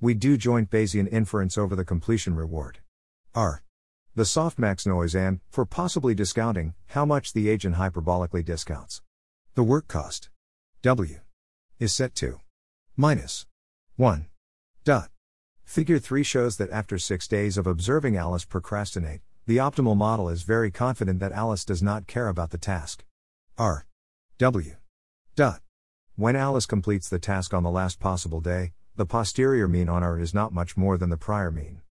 We 0.00 0.14
do 0.14 0.36
joint 0.36 0.70
Bayesian 0.70 1.10
inference 1.10 1.56
over 1.56 1.74
the 1.74 1.84
completion 1.84 2.34
reward. 2.34 2.78
R 3.34 3.62
the 4.16 4.22
softmax 4.22 4.86
noise 4.86 5.14
and, 5.14 5.40
for 5.50 5.66
possibly 5.66 6.14
discounting, 6.14 6.72
how 6.86 7.04
much 7.04 7.34
the 7.34 7.50
agent 7.50 7.76
hyperbolically 7.76 8.42
discounts. 8.42 9.02
The 9.54 9.62
work 9.62 9.88
cost 9.88 10.30
W 10.80 11.20
is 11.78 11.92
set 11.92 12.14
to 12.16 12.40
minus 12.96 13.44
1. 13.96 14.26
Dot. 14.84 15.10
Figure 15.64 15.98
3 15.98 16.22
shows 16.22 16.56
that 16.56 16.70
after 16.70 16.96
6 16.96 17.28
days 17.28 17.58
of 17.58 17.66
observing 17.66 18.16
Alice 18.16 18.46
procrastinate, 18.46 19.20
the 19.46 19.58
optimal 19.58 19.96
model 19.96 20.30
is 20.30 20.44
very 20.44 20.70
confident 20.70 21.20
that 21.20 21.32
Alice 21.32 21.66
does 21.66 21.82
not 21.82 22.06
care 22.06 22.28
about 22.28 22.52
the 22.52 22.58
task. 22.58 23.04
R. 23.58 23.86
W. 24.38 24.76
Dot. 25.34 25.60
When 26.14 26.36
Alice 26.36 26.64
completes 26.64 27.10
the 27.10 27.18
task 27.18 27.52
on 27.52 27.64
the 27.64 27.70
last 27.70 28.00
possible 28.00 28.40
day, 28.40 28.72
the 28.96 29.06
posterior 29.06 29.68
mean 29.68 29.88
on 29.88 30.02
R 30.02 30.18
is 30.18 30.32
not 30.32 30.54
much 30.54 30.76
more 30.76 30.96
than 30.96 31.10
the 31.10 31.16
prior 31.16 31.50
mean. 31.50 31.82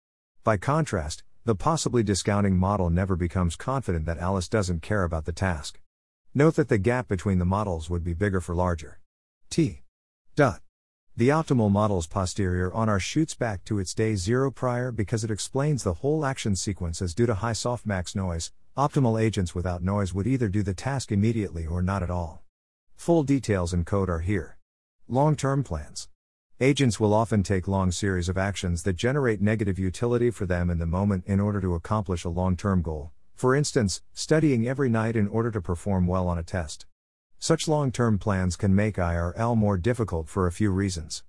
By 0.43 0.57
contrast, 0.57 1.23
the 1.45 1.55
possibly 1.55 2.03
discounting 2.03 2.57
model 2.57 2.89
never 2.89 3.17
becomes 3.17 3.57
confident 3.57 4.07
that 4.07 4.19
Alice 4.19 4.49
doesn't 4.49 4.81
care 4.81 5.05
about 5.05 5.27
the 5.27 5.33
task. 5.33 5.79
Note 6.35 6.57
that 6.57 6.69
the 6.69 6.79
gap 6.79 7.07
between 7.07 7.39
the 7.39 7.45
models 7.45 7.91
would 7.91 8.03
be 8.03 8.15
bigger 8.15 8.41
for 8.41 8.55
larger. 8.55 9.01
T. 9.51 9.83
Dot. 10.35 10.61
The 11.17 11.29
optimal 11.29 11.71
model's 11.71 12.07
posterior 12.07 12.73
on 12.73 12.89
R 12.89 12.99
shoots 12.99 13.35
back 13.35 13.65
to 13.67 13.79
its 13.79 13.95
day 13.95 14.17
zero 14.17 14.51
prior 14.51 14.91
because 14.91 15.23
it 15.23 15.31
explains 15.31 15.85
the 15.85 15.95
whole 15.95 16.25
action 16.25 16.57
sequence 16.57 17.03
as 17.03 17.15
due 17.15 17.27
to 17.27 17.35
high 17.35 17.53
softmax 17.53 18.17
noise. 18.17 18.51
Optimal 18.77 19.21
agents 19.23 19.55
without 19.55 19.83
noise 19.83 20.13
would 20.15 20.27
either 20.27 20.49
do 20.49 20.63
the 20.63 20.75
task 20.75 21.13
immediately 21.13 21.67
or 21.67 21.83
not 21.83 22.03
at 22.03 22.11
all. 22.11 22.43
Full 22.97 23.23
details 23.23 23.75
in 23.75 23.85
code 23.85 24.09
are 24.09 24.21
here. 24.21 24.57
Long 25.07 25.37
term 25.37 25.63
plans. 25.63 26.09
Agents 26.61 27.01
will 27.01 27.13
often 27.13 27.43
take 27.43 27.67
long 27.67 27.91
series 27.91 28.29
of 28.29 28.39
actions 28.39 28.85
that 28.85 28.95
generate 28.95 29.41
negative 29.41 29.77
utility 29.77 30.31
for 30.31 30.47
them 30.47 30.71
in 30.71 30.79
the 30.79 30.87
moment 30.87 31.25
in 31.27 31.41
order 31.41 31.61
to 31.61 31.75
accomplish 31.75 32.23
a 32.23 32.29
long 32.29 32.57
term 32.57 32.81
goal, 32.81 33.11
for 33.35 33.57
instance, 33.57 34.03
studying 34.13 34.69
every 34.69 34.89
night 34.89 35.17
in 35.17 35.27
order 35.27 35.51
to 35.51 35.61
perform 35.61 36.07
well 36.07 36.29
on 36.29 36.39
a 36.39 36.45
test. 36.45 36.87
Such 37.41 37.67
long 37.67 37.91
term 37.91 38.21
plans 38.21 38.55
can 38.55 38.73
make 38.73 38.95
IRL 38.95 39.57
more 39.57 39.77
difficult 39.77 40.29
for 40.29 40.47
a 40.47 40.53
few 40.53 40.71
reasons. 40.71 41.25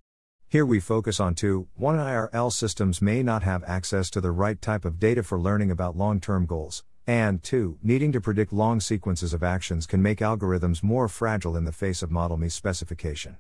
Here 0.48 0.64
we 0.64 0.80
focus 0.80 1.20
on 1.20 1.34
two 1.34 1.70
1. 1.74 1.98
IRL 1.98 2.54
systems 2.54 3.02
may 3.02 3.24
not 3.24 3.42
have 3.42 3.64
access 3.64 4.12
to 4.12 4.22
the 4.22 4.32
right 4.32 4.62
type 4.62 4.86
of 4.86 5.00
data 5.00 5.24
for 5.24 5.40
learning 5.40 5.72
about 5.72 5.98
long 5.98 6.20
term 6.20 6.46
goals, 6.46 6.84
and 7.08 7.42
2. 7.42 7.80
Needing 7.82 8.12
to 8.12 8.22
predict 8.22 8.54
long 8.54 8.80
sequences 8.80 9.34
of 9.34 9.42
actions 9.42 9.88
can 9.88 10.04
make 10.04 10.20
algorithms 10.20 10.84
more 10.84 11.08
fragile 11.08 11.58
in 11.58 11.66
the 11.66 11.72
face 11.72 12.04
of 12.04 12.12
model 12.12 12.38
misspecification. 12.38 13.38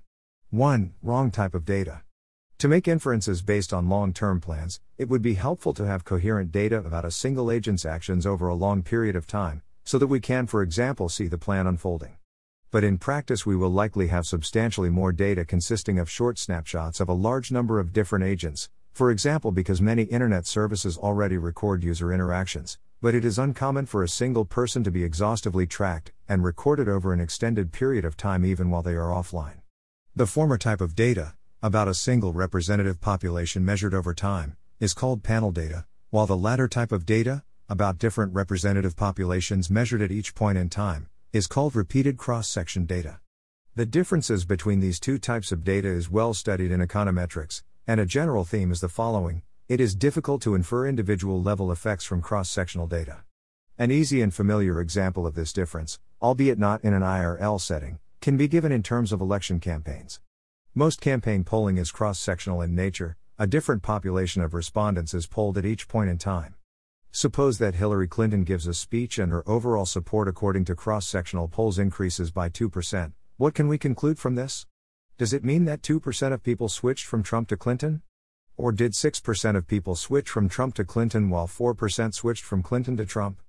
1. 0.51 0.93
Wrong 1.01 1.31
type 1.31 1.53
of 1.53 1.65
data. 1.65 2.01
To 2.59 2.67
make 2.67 2.87
inferences 2.87 3.41
based 3.41 3.73
on 3.73 3.89
long 3.89 4.13
term 4.13 4.39
plans, 4.39 4.79
it 4.97 5.09
would 5.09 5.21
be 5.21 5.33
helpful 5.33 5.73
to 5.73 5.85
have 5.85 6.05
coherent 6.05 6.51
data 6.51 6.77
about 6.77 7.03
a 7.03 7.11
single 7.11 7.51
agent's 7.51 7.85
actions 7.85 8.25
over 8.25 8.47
a 8.47 8.55
long 8.55 8.81
period 8.83 9.15
of 9.15 9.27
time, 9.27 9.61
so 9.83 9.97
that 9.97 10.07
we 10.07 10.19
can, 10.19 10.47
for 10.47 10.61
example, 10.61 11.09
see 11.09 11.27
the 11.27 11.37
plan 11.37 11.67
unfolding. 11.67 12.17
But 12.71 12.83
in 12.83 12.97
practice, 12.97 13.45
we 13.45 13.55
will 13.55 13.69
likely 13.69 14.07
have 14.07 14.25
substantially 14.25 14.89
more 14.89 15.11
data 15.11 15.45
consisting 15.45 15.99
of 15.99 16.09
short 16.09 16.37
snapshots 16.37 16.99
of 16.99 17.09
a 17.09 17.13
large 17.13 17.51
number 17.51 17.79
of 17.79 17.91
different 17.91 18.25
agents, 18.25 18.69
For 18.95 19.11
example, 19.11 19.51
because 19.51 19.81
many 19.81 20.03
internet 20.03 20.47
services 20.47 20.97
already 20.97 21.37
record 21.37 21.83
user 21.83 22.13
interactions, 22.13 22.79
but 23.01 23.13
it 23.13 23.25
is 23.25 23.37
uncommon 23.37 23.87
for 23.87 24.03
a 24.03 24.07
single 24.07 24.45
person 24.45 24.85
to 24.85 24.89
be 24.89 25.03
exhaustively 25.03 25.67
tracked 25.67 26.13
and 26.29 26.45
recorded 26.45 26.87
over 26.87 27.11
an 27.11 27.19
extended 27.19 27.73
period 27.73 28.05
of 28.05 28.15
time 28.15 28.45
even 28.45 28.69
while 28.69 28.81
they 28.81 28.93
are 28.93 29.09
offline. 29.09 29.64
The 30.17 30.25
former 30.25 30.57
type 30.57 30.79
of 30.79 30.95
data, 30.95 31.33
about 31.61 31.89
a 31.89 31.93
single 31.93 32.31
representative 32.31 33.01
population 33.01 33.65
measured 33.65 33.93
over 33.93 34.13
time, 34.13 34.55
is 34.79 34.93
called 34.93 35.23
panel 35.23 35.51
data, 35.51 35.87
while 36.09 36.25
the 36.25 36.37
latter 36.37 36.69
type 36.69 36.93
of 36.93 37.05
data, 37.05 37.43
about 37.67 37.97
different 37.97 38.33
representative 38.33 38.95
populations 38.95 39.69
measured 39.69 40.01
at 40.01 40.13
each 40.13 40.33
point 40.33 40.57
in 40.57 40.69
time, 40.69 41.09
is 41.33 41.47
called 41.47 41.75
repeated 41.75 42.15
cross 42.15 42.47
section 42.47 42.85
data. 42.85 43.19
The 43.75 43.85
differences 43.85 44.45
between 44.45 44.79
these 44.79 45.01
two 45.01 45.17
types 45.17 45.51
of 45.51 45.65
data 45.65 45.89
is 45.89 46.09
well 46.09 46.33
studied 46.33 46.71
in 46.71 46.79
econometrics, 46.79 47.63
and 47.85 47.99
a 47.99 48.05
general 48.05 48.45
theme 48.45 48.71
is 48.71 48.79
the 48.79 48.87
following 48.87 49.41
it 49.67 49.81
is 49.81 49.95
difficult 49.95 50.41
to 50.43 50.55
infer 50.55 50.87
individual 50.87 51.41
level 51.41 51.73
effects 51.73 52.05
from 52.05 52.21
cross 52.21 52.49
sectional 52.49 52.87
data. 52.87 53.25
An 53.77 53.91
easy 53.91 54.21
and 54.21 54.33
familiar 54.33 54.79
example 54.79 55.27
of 55.27 55.35
this 55.35 55.51
difference, 55.51 55.99
albeit 56.21 56.57
not 56.57 56.85
in 56.85 56.93
an 56.93 57.01
IRL 57.01 57.59
setting, 57.59 57.99
can 58.25 58.37
be 58.37 58.47
given 58.47 58.71
in 58.71 58.81
terms 58.81 59.11
of 59.11 59.21
election 59.21 59.59
campaigns. 59.59 60.19
Most 60.73 60.99
campaign 60.99 61.43
polling 61.43 61.77
is 61.77 61.91
cross 61.91 62.17
sectional 62.17 62.59
in 62.59 62.73
nature, 62.73 63.17
a 63.37 63.45
different 63.45 63.83
population 63.83 64.41
of 64.41 64.55
respondents 64.55 65.13
is 65.13 65.27
polled 65.27 65.59
at 65.59 65.63
each 65.63 65.87
point 65.87 66.09
in 66.09 66.17
time. 66.17 66.55
Suppose 67.11 67.59
that 67.59 67.75
Hillary 67.75 68.07
Clinton 68.07 68.43
gives 68.43 68.65
a 68.65 68.73
speech 68.73 69.19
and 69.19 69.31
her 69.31 69.47
overall 69.47 69.85
support 69.85 70.27
according 70.27 70.65
to 70.65 70.75
cross 70.75 71.05
sectional 71.07 71.47
polls 71.47 71.77
increases 71.77 72.31
by 72.31 72.49
2%, 72.49 73.13
what 73.37 73.53
can 73.53 73.67
we 73.67 73.77
conclude 73.77 74.17
from 74.17 74.33
this? 74.33 74.65
Does 75.19 75.31
it 75.31 75.43
mean 75.43 75.65
that 75.65 75.83
2% 75.83 76.33
of 76.33 76.41
people 76.41 76.67
switched 76.67 77.05
from 77.05 77.21
Trump 77.21 77.47
to 77.49 77.57
Clinton? 77.57 78.01
Or 78.57 78.71
did 78.71 78.93
6% 78.93 79.55
of 79.55 79.67
people 79.67 79.93
switch 79.93 80.31
from 80.31 80.49
Trump 80.49 80.73
to 80.77 80.83
Clinton 80.83 81.29
while 81.29 81.45
4% 81.45 82.15
switched 82.15 82.43
from 82.43 82.63
Clinton 82.63 82.97
to 82.97 83.05
Trump? 83.05 83.39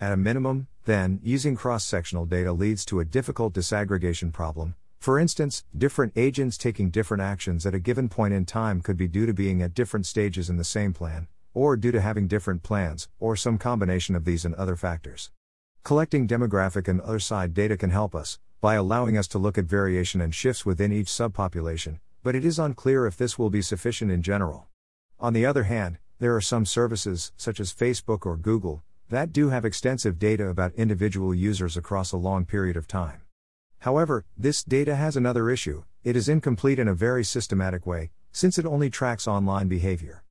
At 0.00 0.12
a 0.12 0.16
minimum, 0.16 0.68
then, 0.84 1.18
using 1.24 1.56
cross 1.56 1.84
sectional 1.84 2.24
data 2.24 2.52
leads 2.52 2.84
to 2.84 3.00
a 3.00 3.04
difficult 3.04 3.52
disaggregation 3.52 4.32
problem. 4.32 4.76
For 5.00 5.18
instance, 5.18 5.64
different 5.76 6.12
agents 6.14 6.56
taking 6.56 6.90
different 6.90 7.20
actions 7.20 7.66
at 7.66 7.74
a 7.74 7.80
given 7.80 8.08
point 8.08 8.32
in 8.32 8.44
time 8.44 8.80
could 8.80 8.96
be 8.96 9.08
due 9.08 9.26
to 9.26 9.34
being 9.34 9.60
at 9.60 9.74
different 9.74 10.06
stages 10.06 10.48
in 10.48 10.56
the 10.56 10.62
same 10.62 10.92
plan, 10.92 11.26
or 11.52 11.76
due 11.76 11.90
to 11.90 12.00
having 12.00 12.28
different 12.28 12.62
plans, 12.62 13.08
or 13.18 13.34
some 13.34 13.58
combination 13.58 14.14
of 14.14 14.24
these 14.24 14.44
and 14.44 14.54
other 14.54 14.76
factors. 14.76 15.32
Collecting 15.82 16.28
demographic 16.28 16.86
and 16.86 17.00
other 17.00 17.18
side 17.18 17.52
data 17.52 17.76
can 17.76 17.90
help 17.90 18.14
us, 18.14 18.38
by 18.60 18.76
allowing 18.76 19.18
us 19.18 19.26
to 19.26 19.38
look 19.38 19.58
at 19.58 19.64
variation 19.64 20.20
and 20.20 20.32
shifts 20.32 20.64
within 20.64 20.92
each 20.92 21.08
subpopulation, 21.08 21.98
but 22.22 22.36
it 22.36 22.44
is 22.44 22.60
unclear 22.60 23.04
if 23.04 23.16
this 23.16 23.36
will 23.36 23.50
be 23.50 23.62
sufficient 23.62 24.12
in 24.12 24.22
general. 24.22 24.68
On 25.18 25.32
the 25.32 25.44
other 25.44 25.64
hand, 25.64 25.98
there 26.20 26.36
are 26.36 26.40
some 26.40 26.66
services, 26.66 27.32
such 27.36 27.58
as 27.58 27.72
Facebook 27.72 28.24
or 28.24 28.36
Google, 28.36 28.84
that 29.10 29.32
do 29.32 29.48
have 29.48 29.64
extensive 29.64 30.18
data 30.18 30.48
about 30.48 30.74
individual 30.74 31.34
users 31.34 31.76
across 31.76 32.12
a 32.12 32.16
long 32.16 32.44
period 32.44 32.76
of 32.76 32.86
time. 32.86 33.22
However, 33.80 34.24
this 34.36 34.62
data 34.62 34.96
has 34.96 35.16
another 35.16 35.50
issue 35.50 35.84
it 36.04 36.16
is 36.16 36.28
incomplete 36.28 36.78
in 36.78 36.88
a 36.88 36.94
very 36.94 37.24
systematic 37.24 37.86
way, 37.86 38.10
since 38.32 38.58
it 38.58 38.64
only 38.64 38.88
tracks 38.88 39.26
online 39.26 39.68
behavior. 39.68 40.22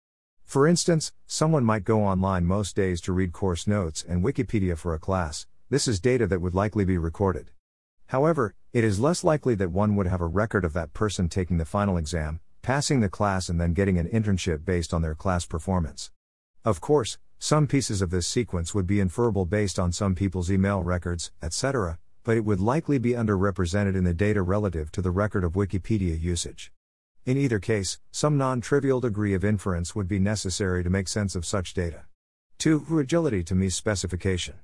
For 0.44 0.66
instance, 0.66 1.12
someone 1.26 1.66
might 1.66 1.84
go 1.84 2.04
online 2.04 2.46
most 2.46 2.76
days 2.76 3.02
to 3.02 3.14
read 3.14 3.34
course 3.34 3.68
notes 3.68 4.04
and 4.08 4.24
Wikipedia 4.24 4.78
for 4.78 4.94
a 4.94 5.00
class, 5.00 5.46
this 5.70 5.88
is 5.88 6.00
data 6.00 6.26
that 6.28 6.40
would 6.40 6.56
likely 6.56 6.86
be 6.86 6.98
recorded. 6.98 7.52
However, 8.08 8.56
it 8.72 8.86
is 8.86 9.00
less 9.00 9.24
likely 9.24 9.56
that 9.56 9.72
one 9.72 9.96
would 9.98 10.08
have 10.08 10.22
a 10.22 10.26
record 10.26 10.64
of 10.64 10.74
that 10.74 10.94
person 10.94 11.28
taking 11.28 11.58
the 11.58 11.66
final 11.66 11.98
exam, 11.98 12.40
passing 12.62 13.02
the 13.02 13.10
class, 13.10 13.50
and 13.50 13.60
then 13.60 13.74
getting 13.74 13.98
an 13.98 14.08
internship 14.08 14.64
based 14.64 14.94
on 14.94 15.02
their 15.02 15.16
class 15.16 15.46
performance. 15.46 16.12
Of 16.64 16.80
course, 16.80 17.18
some 17.40 17.68
pieces 17.68 18.02
of 18.02 18.10
this 18.10 18.28
sequence 18.28 18.74
would 18.74 18.88
be 18.88 19.00
inferable 19.00 19.46
based 19.46 19.78
on 19.78 19.92
some 19.92 20.16
people's 20.16 20.52
email 20.52 20.82
records, 20.82 21.32
etc., 21.42 22.00
but 22.24 22.36
it 22.36 22.44
would 22.44 22.60
likely 22.60 22.98
be 22.98 23.12
underrepresented 23.12 23.96
in 23.96 24.04
the 24.04 24.14
data 24.14 24.42
relative 24.42 24.92
to 24.92 25.02
the 25.02 25.12
record 25.12 25.44
of 25.44 25.54
Wikipedia 25.54 26.20
usage. 26.20 26.72
In 27.26 27.38
either 27.38 27.60
case, 27.60 28.00
some 28.12 28.38
non 28.38 28.60
trivial 28.60 29.00
degree 29.00 29.34
of 29.34 29.46
inference 29.46 29.96
would 29.96 30.08
be 30.08 30.20
necessary 30.20 30.84
to 30.84 30.90
make 30.90 31.08
sense 31.08 31.36
of 31.36 31.46
such 31.46 31.74
data. 31.74 32.06
2. 32.58 33.00
Agility 33.00 33.44
to 33.44 33.54
misspecification. 33.54 34.56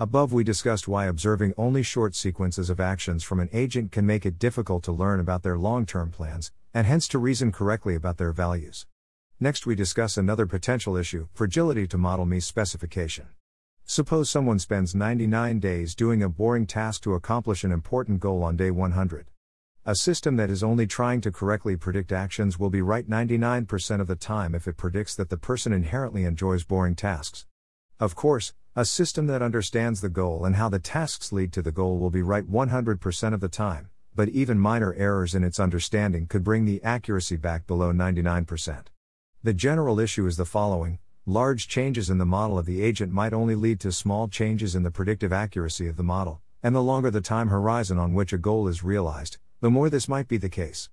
Above, 0.00 0.32
we 0.32 0.44
discussed 0.44 0.88
why 0.88 1.06
observing 1.06 1.54
only 1.56 1.82
short 1.82 2.14
sequences 2.14 2.68
of 2.68 2.80
actions 2.80 3.22
from 3.22 3.40
an 3.40 3.48
agent 3.52 3.92
can 3.92 4.06
make 4.06 4.26
it 4.26 4.38
difficult 4.38 4.82
to 4.84 4.92
learn 4.92 5.20
about 5.20 5.42
their 5.42 5.56
long 5.56 5.86
term 5.86 6.10
plans, 6.10 6.50
and 6.74 6.86
hence 6.86 7.06
to 7.08 7.18
reason 7.18 7.52
correctly 7.52 7.94
about 7.94 8.16
their 8.16 8.32
values. 8.32 8.86
Next, 9.40 9.66
we 9.66 9.76
discuss 9.76 10.16
another 10.16 10.46
potential 10.46 10.96
issue 10.96 11.28
fragility 11.32 11.86
to 11.88 11.96
model 11.96 12.26
misspecification. 12.26 13.26
Suppose 13.84 14.28
someone 14.28 14.58
spends 14.58 14.96
99 14.96 15.60
days 15.60 15.94
doing 15.94 16.24
a 16.24 16.28
boring 16.28 16.66
task 16.66 17.04
to 17.04 17.14
accomplish 17.14 17.62
an 17.62 17.70
important 17.70 18.18
goal 18.18 18.42
on 18.42 18.56
day 18.56 18.72
100. 18.72 19.30
A 19.86 19.94
system 19.94 20.34
that 20.38 20.50
is 20.50 20.64
only 20.64 20.88
trying 20.88 21.20
to 21.20 21.30
correctly 21.30 21.76
predict 21.76 22.10
actions 22.10 22.58
will 22.58 22.68
be 22.68 22.82
right 22.82 23.08
99% 23.08 24.00
of 24.00 24.08
the 24.08 24.16
time 24.16 24.56
if 24.56 24.66
it 24.66 24.76
predicts 24.76 25.14
that 25.14 25.30
the 25.30 25.36
person 25.36 25.72
inherently 25.72 26.24
enjoys 26.24 26.64
boring 26.64 26.96
tasks. 26.96 27.46
Of 28.00 28.16
course, 28.16 28.54
a 28.74 28.84
system 28.84 29.28
that 29.28 29.40
understands 29.40 30.00
the 30.00 30.08
goal 30.08 30.44
and 30.44 30.56
how 30.56 30.68
the 30.68 30.80
tasks 30.80 31.30
lead 31.30 31.52
to 31.52 31.62
the 31.62 31.70
goal 31.70 31.98
will 31.98 32.10
be 32.10 32.22
right 32.22 32.50
100% 32.50 33.32
of 33.34 33.40
the 33.40 33.48
time, 33.48 33.90
but 34.16 34.28
even 34.30 34.58
minor 34.58 34.94
errors 34.94 35.36
in 35.36 35.44
its 35.44 35.60
understanding 35.60 36.26
could 36.26 36.42
bring 36.42 36.64
the 36.64 36.82
accuracy 36.82 37.36
back 37.36 37.68
below 37.68 37.92
99%. 37.92 38.86
The 39.44 39.54
general 39.54 40.00
issue 40.00 40.26
is 40.26 40.36
the 40.36 40.44
following 40.44 40.98
large 41.24 41.68
changes 41.68 42.10
in 42.10 42.18
the 42.18 42.26
model 42.26 42.58
of 42.58 42.66
the 42.66 42.82
agent 42.82 43.12
might 43.12 43.32
only 43.32 43.54
lead 43.54 43.78
to 43.80 43.92
small 43.92 44.26
changes 44.26 44.74
in 44.74 44.82
the 44.82 44.90
predictive 44.90 45.32
accuracy 45.32 45.86
of 45.86 45.96
the 45.96 46.02
model, 46.02 46.40
and 46.60 46.74
the 46.74 46.82
longer 46.82 47.08
the 47.08 47.20
time 47.20 47.46
horizon 47.46 47.98
on 47.98 48.14
which 48.14 48.32
a 48.32 48.38
goal 48.38 48.66
is 48.66 48.82
realized, 48.82 49.38
the 49.60 49.70
more 49.70 49.88
this 49.88 50.08
might 50.08 50.26
be 50.26 50.38
the 50.38 50.48
case. 50.48 50.90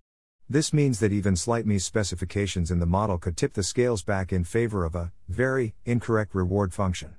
This 0.48 0.74
means 0.74 1.00
that 1.00 1.12
even 1.12 1.36
slight 1.36 1.66
misspecifications 1.66 2.70
in 2.70 2.78
the 2.78 2.86
model 2.86 3.18
could 3.18 3.36
tip 3.36 3.54
the 3.54 3.64
scales 3.64 4.04
back 4.04 4.32
in 4.32 4.44
favor 4.44 4.86
of 4.86 4.94
a 4.94 5.12
very 5.28 5.74
incorrect 5.84 6.36
reward 6.36 6.72
function. 6.72 7.16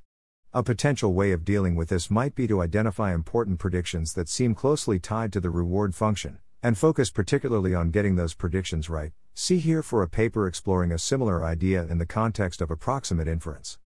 A 0.55 0.63
potential 0.63 1.13
way 1.13 1.33
of 1.33 1.45
dealing 1.45 1.75
with 1.75 1.89
this 1.89 2.09
might 2.09 2.37
be 2.37 2.47
to 2.47 2.63
identify 2.63 3.13
important 3.13 3.59
predictions 3.59 4.15
that 4.15 4.29
seem 4.29 4.55
closely 4.55 5.01
tied 5.01 5.33
to 5.33 5.41
the 5.41 5.51
reward 5.51 5.93
function, 5.93 6.39
and 6.63 6.79
focus 6.79 7.11
particularly 7.11 7.75
on 7.75 7.91
getting 7.91 8.17
those 8.17 8.35
predictions 8.35 8.89
right. 8.91 9.13
See 9.35 9.59
here 9.59 9.83
for 9.83 10.03
a 10.03 10.09
paper 10.09 10.47
exploring 10.47 10.93
a 10.93 10.99
similar 10.99 11.45
idea 11.45 11.85
in 11.85 11.99
the 11.99 12.07
context 12.07 12.61
of 12.61 12.71
approximate 12.71 13.29
inference. 13.29 13.79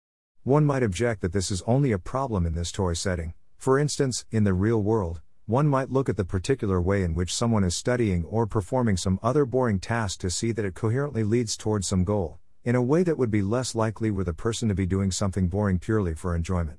One 0.45 0.65
might 0.65 0.83
object 0.83 1.21
that 1.23 1.33
this 1.33 1.51
is 1.51 1.63
only 1.67 1.93
a 1.93 1.99
problem 1.99 2.47
in 2.47 2.55
this 2.55 2.73
toy 2.73 2.95
setting. 2.95 3.35
For 3.59 3.79
instance, 3.79 4.25
in 4.31 4.45
the 4.45 4.55
real 4.55 4.83
world, 4.83 5.21
one 5.47 5.69
might 5.69 5.91
look 5.91 6.09
at 6.09 6.17
the 6.17 6.25
particular 6.25 6.81
way 6.81 7.03
in 7.03 7.15
which 7.15 7.35
someone 7.35 7.65
is 7.65 7.75
studying 7.75 8.25
or 8.25 8.47
performing 8.47 8.97
some 8.97 9.19
other 9.23 9.45
boring 9.45 9.81
task 9.81 10.21
to 10.21 10.31
see 10.31 10.53
that 10.53 10.65
it 10.65 10.75
coherently 10.75 11.25
leads 11.25 11.57
towards 11.57 11.87
some 11.87 12.05
goal 12.05 12.39
in 12.63 12.75
a 12.75 12.83
way 12.83 13.03
that 13.03 13.17
would 13.17 13.31
be 13.31 13.41
less 13.41 13.75
likely 13.75 14.11
with 14.11 14.29
a 14.29 14.35
person 14.35 14.69
to 14.69 14.75
be 14.75 14.85
doing 14.85 15.11
something 15.11 15.49
boring 15.49 15.79
purely 15.79 16.15
for 16.15 16.37
enjoyment. 16.37 16.79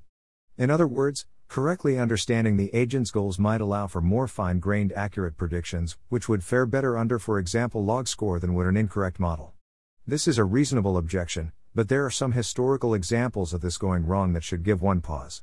In 0.56 0.70
other 0.70 0.86
words, 0.86 1.26
correctly 1.52 1.98
understanding 1.98 2.56
the 2.56 2.74
agent's 2.74 3.10
goals 3.10 3.38
might 3.38 3.60
allow 3.60 3.86
for 3.86 4.00
more 4.00 4.26
fine 4.26 4.58
grained 4.58 4.90
accurate 4.94 5.36
predictions, 5.36 5.98
which 6.08 6.26
would 6.26 6.42
fare 6.42 6.64
better 6.64 6.96
under, 6.96 7.18
for 7.18 7.38
example, 7.38 7.84
log 7.84 8.08
score 8.08 8.40
than 8.40 8.54
would 8.54 8.66
an 8.66 8.74
incorrect 8.74 9.20
model. 9.20 9.52
This 10.06 10.26
is 10.26 10.38
a 10.38 10.46
reasonable 10.46 10.96
objection, 10.96 11.52
but 11.74 11.90
there 11.90 12.06
are 12.06 12.10
some 12.10 12.32
historical 12.32 12.94
examples 12.94 13.52
of 13.52 13.60
this 13.60 13.76
going 13.76 14.06
wrong 14.06 14.32
that 14.32 14.42
should 14.42 14.62
give 14.62 14.80
one 14.80 15.02
pause. 15.02 15.42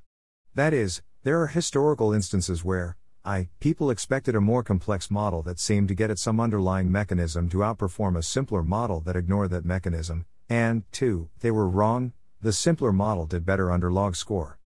That 0.56 0.74
is, 0.74 1.04
there 1.22 1.40
are 1.44 1.46
historical 1.46 2.12
instances 2.12 2.66
where, 2.66 2.98
I, 3.24 3.50
people 3.60 3.92
expected 3.92 4.34
a 4.34 4.42
more 4.42 4.64
complex 4.64 5.12
model 5.12 5.44
that 5.44 5.60
seemed 5.60 5.90
to 5.90 5.94
get 5.94 6.10
at 6.10 6.18
some 6.18 6.40
underlying 6.40 6.92
mechanism 6.92 7.50
to 7.50 7.60
outperform 7.60 8.18
a 8.18 8.24
simpler 8.24 8.64
model 8.64 9.00
that 9.02 9.16
ignored 9.16 9.52
that 9.52 9.64
mechanism, 9.64 10.26
and, 10.50 10.92
2, 10.92 11.30
they 11.42 11.52
were 11.52 11.70
wrong, 11.70 12.14
the 12.42 12.52
simpler 12.52 12.92
model 12.92 13.28
did 13.28 13.46
better 13.46 13.70
under 13.72 13.92
log 13.92 14.16
score. 14.16 14.59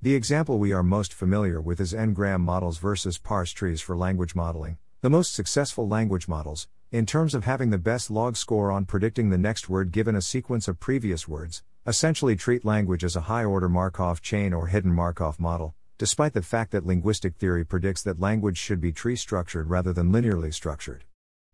The 0.00 0.14
example 0.14 0.60
we 0.60 0.70
are 0.70 0.84
most 0.84 1.12
familiar 1.12 1.60
with 1.60 1.80
is 1.80 1.92
n-gram 1.92 2.40
models 2.40 2.78
versus 2.78 3.18
parse 3.18 3.50
trees 3.50 3.80
for 3.80 3.96
language 3.96 4.36
modeling, 4.36 4.78
the 5.00 5.10
most 5.10 5.34
successful 5.34 5.88
language 5.88 6.28
models, 6.28 6.68
in 6.92 7.04
terms 7.04 7.34
of 7.34 7.42
having 7.42 7.70
the 7.70 7.78
best 7.78 8.08
log 8.08 8.36
score 8.36 8.70
on 8.70 8.84
predicting 8.84 9.30
the 9.30 9.36
next 9.36 9.68
word 9.68 9.90
given 9.90 10.14
a 10.14 10.22
sequence 10.22 10.68
of 10.68 10.78
previous 10.78 11.26
words, 11.26 11.64
essentially 11.84 12.36
treat 12.36 12.64
language 12.64 13.02
as 13.02 13.16
a 13.16 13.22
high 13.22 13.44
order 13.44 13.68
Markov 13.68 14.22
chain 14.22 14.52
or 14.52 14.68
hidden 14.68 14.94
Markov 14.94 15.40
model, 15.40 15.74
despite 15.98 16.32
the 16.32 16.42
fact 16.42 16.70
that 16.70 16.86
linguistic 16.86 17.34
theory 17.34 17.64
predicts 17.64 18.04
that 18.04 18.20
language 18.20 18.56
should 18.56 18.80
be 18.80 18.92
tree 18.92 19.16
structured 19.16 19.68
rather 19.68 19.92
than 19.92 20.12
linearly 20.12 20.54
structured. 20.54 21.02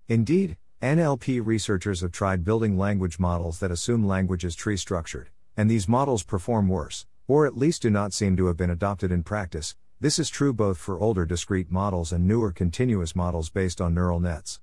Indeed, 0.07 0.59
NLP 0.83 1.40
researchers 1.42 2.02
have 2.02 2.12
tried 2.12 2.44
building 2.44 2.76
language 2.76 3.18
models 3.18 3.61
that 3.61 3.70
assume 3.70 4.07
language 4.07 4.44
is 4.44 4.54
tree 4.54 4.76
structured, 4.76 5.30
and 5.57 5.70
these 5.70 5.88
models 5.88 6.22
perform 6.22 6.68
worse, 6.68 7.07
or 7.27 7.47
at 7.47 7.57
least 7.57 7.83
do 7.83 7.91
not 7.91 8.13
seem 8.13 8.37
to 8.37 8.47
have 8.47 8.57
been 8.57 8.71
adopted 8.71 9.11
in 9.11 9.23
practice. 9.23 9.77
This 10.01 10.19
is 10.19 10.29
true 10.29 10.53
both 10.53 10.77
for 10.77 10.99
older 10.99 11.25
discrete 11.25 11.71
models 11.71 12.13
and 12.13 12.27
newer 12.27 12.53
continuous 12.53 13.17
models 13.17 13.49
based 13.49 13.81
on 13.81 13.95
neural 13.95 14.21
nets. 14.21 14.61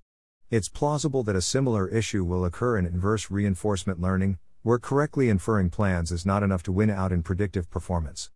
It's 0.51 0.69
plausible 0.69 1.23
that 1.23 1.35
a 1.35 1.41
similar 1.41 1.87
issue 1.87 2.23
will 2.23 2.45
occur 2.45 2.77
in 2.77 2.85
inverse 2.85 3.31
reinforcement 3.31 3.99
learning, 3.99 4.37
where 4.61 4.77
correctly 4.77 5.29
inferring 5.29 5.69
plans 5.69 6.11
is 6.11 6.25
not 6.25 6.43
enough 6.43 6.61
to 6.63 6.71
win 6.71 6.89
out 6.89 7.11
in 7.11 7.23
predictive 7.23 7.69
performance. 7.69 8.29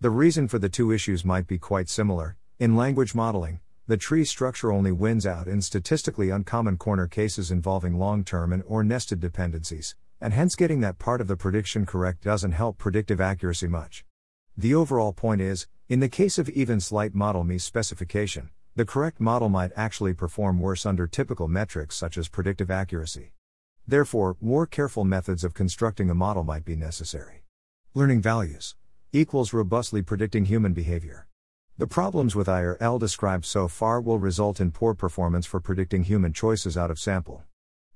The 0.00 0.10
reason 0.10 0.48
for 0.48 0.58
the 0.58 0.68
two 0.68 0.90
issues 0.90 1.24
might 1.24 1.46
be 1.46 1.58
quite 1.58 1.88
similar. 1.88 2.36
In 2.58 2.74
language 2.74 3.14
modeling, 3.14 3.60
the 3.86 3.96
tree 3.96 4.24
structure 4.24 4.72
only 4.72 4.92
wins 4.92 5.26
out 5.26 5.46
in 5.46 5.62
statistically 5.62 6.30
uncommon 6.30 6.76
corner 6.76 7.06
cases 7.06 7.50
involving 7.50 7.98
long-term 7.98 8.52
and 8.52 8.62
or 8.66 8.82
nested 8.82 9.20
dependencies, 9.20 9.94
and 10.20 10.32
hence 10.32 10.56
getting 10.56 10.80
that 10.80 10.98
part 10.98 11.20
of 11.20 11.28
the 11.28 11.36
prediction 11.36 11.86
correct 11.86 12.22
doesn't 12.22 12.52
help 12.52 12.78
predictive 12.78 13.20
accuracy 13.20 13.68
much. 13.68 14.04
The 14.56 14.74
overall 14.74 15.12
point 15.12 15.40
is, 15.40 15.66
in 15.88 16.00
the 16.00 16.08
case 16.08 16.38
of 16.38 16.48
even 16.50 16.80
slight 16.80 17.14
model 17.14 17.44
misspecification, 17.44 18.48
the 18.74 18.84
correct 18.84 19.20
model 19.20 19.48
might 19.48 19.72
actually 19.76 20.14
perform 20.14 20.60
worse 20.60 20.84
under 20.84 21.06
typical 21.06 21.48
metrics 21.48 21.96
such 21.96 22.18
as 22.18 22.28
predictive 22.28 22.70
accuracy. 22.70 23.32
Therefore, 23.86 24.36
more 24.40 24.66
careful 24.66 25.04
methods 25.04 25.44
of 25.44 25.54
constructing 25.54 26.10
a 26.10 26.14
model 26.14 26.44
might 26.44 26.64
be 26.64 26.76
necessary. 26.76 27.44
Learning 27.94 28.20
values 28.20 28.76
equals 29.12 29.52
robustly 29.54 30.02
predicting 30.02 30.44
human 30.44 30.74
behavior. 30.74 31.26
The 31.78 31.86
problems 31.86 32.34
with 32.34 32.48
IRL 32.48 33.00
described 33.00 33.46
so 33.46 33.68
far 33.68 34.00
will 34.00 34.18
result 34.18 34.60
in 34.60 34.72
poor 34.72 34.94
performance 34.94 35.46
for 35.46 35.60
predicting 35.60 36.02
human 36.02 36.32
choices 36.32 36.76
out 36.76 36.90
of 36.90 36.98
sample. 36.98 37.44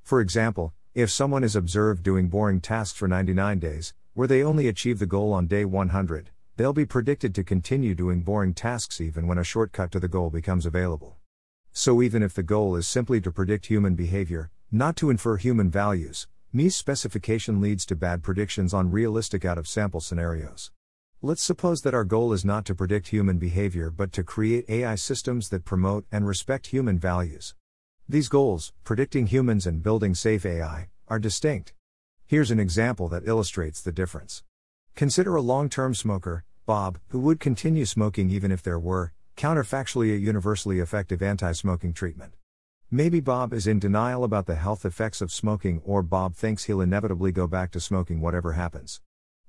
For 0.03 0.21
example, 0.21 0.73
if 0.95 1.11
someone 1.11 1.43
is 1.43 1.57
observed 1.57 2.03
doing 2.03 2.29
boring 2.29 2.61
tasks 2.61 2.99
for 2.99 3.09
99 3.09 3.59
days, 3.59 3.95
where 4.13 4.29
they 4.29 4.43
only 4.43 4.69
achieve 4.69 4.99
the 4.99 5.07
goal 5.07 5.33
on 5.33 5.47
day 5.47 5.65
100, 5.65 6.29
they'll 6.59 6.75
be 6.75 6.85
predicted 6.85 7.35
to 7.35 7.43
continue 7.43 7.95
doing 7.95 8.21
boring 8.21 8.53
tasks 8.53 9.01
even 9.01 9.27
when 9.27 9.39
a 9.39 9.45
shortcut 9.45 9.91
to 9.91 9.99
the 9.99 10.07
goal 10.07 10.29
becomes 10.29 10.67
available. 10.67 11.17
So, 11.73 12.03
even 12.03 12.23
if 12.23 12.35
the 12.35 12.43
goal 12.43 12.77
is 12.77 12.87
simply 12.87 13.23
to 13.23 13.33
predict 13.33 13.67
human 13.67 13.95
behavior, 13.95 14.51
not 14.71 14.95
to 14.97 15.09
infer 15.09 15.39
human 15.39 15.71
values, 15.71 16.29
misspecification 16.55 17.63
leads 17.63 17.87
to 17.87 17.97
bad 17.97 18.23
predictions 18.23 18.75
on 18.75 18.91
realistic 18.91 19.47
out 19.47 19.57
of 19.57 19.67
sample 19.67 20.01
scenarios. 20.01 20.73
Let's 21.23 21.43
suppose 21.43 21.81
that 21.83 21.95
our 21.95 22.05
goal 22.05 22.35
is 22.35 22.45
not 22.45 22.67
to 22.67 22.75
predict 22.75 23.09
human 23.09 23.39
behavior 23.39 23.91
but 23.91 24.13
to 24.13 24.23
create 24.23 24.69
AI 24.69 24.97
systems 24.97 25.49
that 25.49 25.65
promote 25.65 26.05
and 26.13 26.27
respect 26.27 26.67
human 26.67 26.99
values. 26.99 27.55
These 28.13 28.29
goals, 28.29 28.75
predicting 28.85 29.29
humans 29.29 29.67
and 29.67 29.83
building 29.83 30.15
safe 30.15 30.45
AI, 30.45 30.91
are 31.09 31.19
distinct. 31.19 31.73
Here's 32.27 32.51
an 32.51 32.61
example 32.61 33.09
that 33.09 33.27
illustrates 33.27 33.81
the 33.81 33.91
difference. 33.91 34.45
Consider 34.95 35.35
a 35.35 35.41
long 35.41 35.71
term 35.71 35.95
smoker, 35.95 36.45
Bob, 36.67 36.99
who 37.09 37.19
would 37.21 37.41
continue 37.41 37.87
smoking 37.87 38.29
even 38.29 38.53
if 38.53 38.63
there 38.63 38.79
were, 38.79 39.15
counterfactually, 39.39 40.15
a 40.15 40.19
universally 40.19 40.79
effective 40.79 41.23
anti 41.23 41.53
smoking 41.53 41.95
treatment. 41.95 42.35
Maybe 42.91 43.19
Bob 43.19 43.55
is 43.55 43.67
in 43.67 43.79
denial 43.79 44.25
about 44.25 44.45
the 44.45 44.57
health 44.57 44.85
effects 44.85 45.23
of 45.23 45.33
smoking, 45.33 45.81
or 45.83 46.03
Bob 46.03 46.35
thinks 46.35 46.65
he'll 46.65 46.83
inevitably 46.83 47.33
go 47.33 47.47
back 47.47 47.71
to 47.71 47.81
smoking 47.81 48.21
whatever 48.21 48.53
happens. 48.53 49.01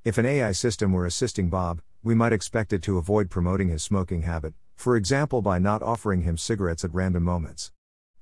If 0.06 0.18
an 0.18 0.26
AI 0.26 0.54
system 0.54 0.94
were 0.94 1.06
assisting 1.06 1.50
Bob, 1.50 1.82
we 2.02 2.16
might 2.16 2.32
expect 2.32 2.72
it 2.72 2.82
to 2.84 2.98
avoid 2.98 3.30
promoting 3.30 3.68
his 3.68 3.84
smoking 3.84 4.22
habit, 4.22 4.54
for 4.78 4.96
example, 4.96 5.42
by 5.42 5.60
not 5.60 5.84
offering 5.84 6.22
him 6.22 6.38
cigarettes 6.38 6.86
at 6.86 6.94
random 6.94 7.24
moments. 7.24 7.74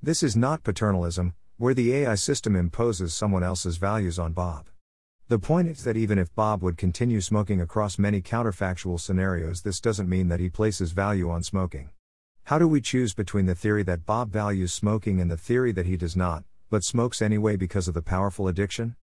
This 0.03 0.23
is 0.23 0.35
not 0.35 0.63
paternalism, 0.63 1.35
where 1.57 1.75
the 1.75 1.93
AI 1.93 2.15
system 2.15 2.55
imposes 2.55 3.13
someone 3.13 3.43
else's 3.43 3.77
values 3.77 4.17
on 4.17 4.33
Bob. 4.33 4.65
The 5.27 5.37
point 5.37 5.67
is 5.67 5.83
that 5.83 5.95
even 5.95 6.17
if 6.17 6.33
Bob 6.33 6.63
would 6.63 6.75
continue 6.75 7.21
smoking 7.21 7.61
across 7.61 7.99
many 7.99 8.19
counterfactual 8.19 8.99
scenarios, 8.99 9.61
this 9.61 9.79
doesn't 9.79 10.09
mean 10.09 10.27
that 10.29 10.39
he 10.39 10.49
places 10.49 10.91
value 10.91 11.29
on 11.29 11.43
smoking. 11.43 11.91
How 12.45 12.57
do 12.57 12.67
we 12.67 12.81
choose 12.81 13.13
between 13.13 13.45
the 13.45 13.53
theory 13.53 13.83
that 13.83 14.07
Bob 14.07 14.31
values 14.31 14.73
smoking 14.73 15.21
and 15.21 15.29
the 15.29 15.37
theory 15.37 15.71
that 15.73 15.85
he 15.85 15.97
does 15.97 16.15
not, 16.15 16.45
but 16.71 16.83
smokes 16.83 17.21
anyway 17.21 17.55
because 17.55 17.87
of 17.87 17.93
the 17.93 18.01
powerful 18.01 18.47
addiction? 18.47 18.95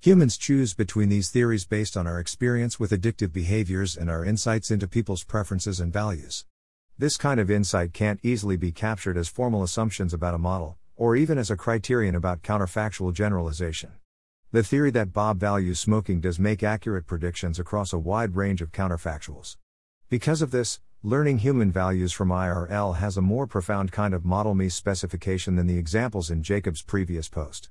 Humans 0.00 0.36
choose 0.36 0.74
between 0.74 1.08
these 1.08 1.30
theories 1.30 1.64
based 1.64 1.96
on 1.96 2.06
our 2.06 2.20
experience 2.20 2.78
with 2.78 2.90
addictive 2.90 3.32
behaviors 3.32 3.96
and 3.96 4.10
our 4.10 4.22
insights 4.22 4.70
into 4.70 4.86
people's 4.86 5.24
preferences 5.24 5.80
and 5.80 5.90
values. 5.90 6.44
This 6.98 7.16
kind 7.16 7.40
of 7.40 7.50
insight 7.50 7.94
can't 7.94 8.20
easily 8.22 8.56
be 8.56 8.70
captured 8.70 9.16
as 9.16 9.28
formal 9.28 9.62
assumptions 9.62 10.12
about 10.12 10.34
a 10.34 10.38
model, 10.38 10.76
or 10.94 11.16
even 11.16 11.38
as 11.38 11.50
a 11.50 11.56
criterion 11.56 12.14
about 12.14 12.42
counterfactual 12.42 13.14
generalization. 13.14 13.92
The 14.52 14.62
theory 14.62 14.90
that 14.90 15.14
Bob 15.14 15.40
values 15.40 15.80
smoking 15.80 16.20
does 16.20 16.38
make 16.38 16.62
accurate 16.62 17.06
predictions 17.06 17.58
across 17.58 17.94
a 17.94 17.98
wide 17.98 18.36
range 18.36 18.60
of 18.60 18.72
counterfactuals. 18.72 19.56
Because 20.10 20.42
of 20.42 20.50
this, 20.50 20.80
learning 21.02 21.38
human 21.38 21.72
values 21.72 22.12
from 22.12 22.28
IRL 22.28 22.96
has 22.96 23.16
a 23.16 23.22
more 23.22 23.46
profound 23.46 23.90
kind 23.90 24.12
of 24.12 24.26
model 24.26 24.54
misspecification 24.54 25.56
than 25.56 25.66
the 25.66 25.78
examples 25.78 26.30
in 26.30 26.42
Jacob's 26.42 26.82
previous 26.82 27.28
post. 27.28 27.70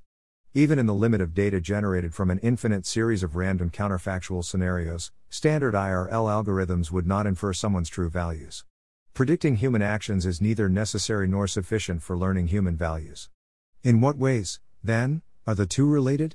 Even 0.52 0.78
in 0.80 0.86
the 0.86 0.92
limit 0.92 1.20
of 1.20 1.32
data 1.32 1.60
generated 1.60 2.12
from 2.12 2.30
an 2.30 2.40
infinite 2.40 2.84
series 2.84 3.22
of 3.22 3.36
random 3.36 3.70
counterfactual 3.70 4.44
scenarios, 4.44 5.12
standard 5.30 5.74
IRL 5.74 6.10
algorithms 6.10 6.90
would 6.90 7.06
not 7.06 7.26
infer 7.26 7.52
someone's 7.52 7.88
true 7.88 8.10
values. 8.10 8.64
Predicting 9.14 9.56
human 9.56 9.82
actions 9.82 10.24
is 10.24 10.40
neither 10.40 10.70
necessary 10.70 11.28
nor 11.28 11.46
sufficient 11.46 12.02
for 12.02 12.16
learning 12.16 12.46
human 12.46 12.76
values. 12.76 13.28
In 13.82 14.00
what 14.00 14.16
ways, 14.16 14.58
then, 14.82 15.20
are 15.46 15.54
the 15.54 15.66
two 15.66 15.86
related? 15.86 16.34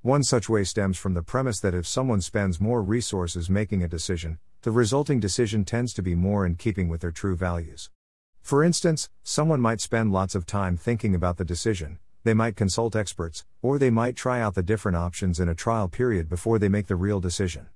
One 0.00 0.22
such 0.22 0.48
way 0.48 0.64
stems 0.64 0.96
from 0.96 1.12
the 1.12 1.22
premise 1.22 1.60
that 1.60 1.74
if 1.74 1.86
someone 1.86 2.22
spends 2.22 2.62
more 2.62 2.82
resources 2.82 3.50
making 3.50 3.82
a 3.82 3.88
decision, 3.88 4.38
the 4.62 4.70
resulting 4.70 5.20
decision 5.20 5.66
tends 5.66 5.92
to 5.92 6.02
be 6.02 6.14
more 6.14 6.46
in 6.46 6.54
keeping 6.54 6.88
with 6.88 7.02
their 7.02 7.10
true 7.10 7.36
values. 7.36 7.90
For 8.40 8.64
instance, 8.64 9.10
someone 9.22 9.60
might 9.60 9.82
spend 9.82 10.10
lots 10.10 10.34
of 10.34 10.46
time 10.46 10.78
thinking 10.78 11.14
about 11.14 11.36
the 11.36 11.44
decision, 11.44 11.98
they 12.22 12.32
might 12.32 12.56
consult 12.56 12.96
experts, 12.96 13.44
or 13.60 13.78
they 13.78 13.90
might 13.90 14.16
try 14.16 14.40
out 14.40 14.54
the 14.54 14.62
different 14.62 14.96
options 14.96 15.40
in 15.40 15.50
a 15.50 15.54
trial 15.54 15.88
period 15.88 16.30
before 16.30 16.58
they 16.58 16.70
make 16.70 16.86
the 16.86 16.96
real 16.96 17.20
decision. 17.20 17.66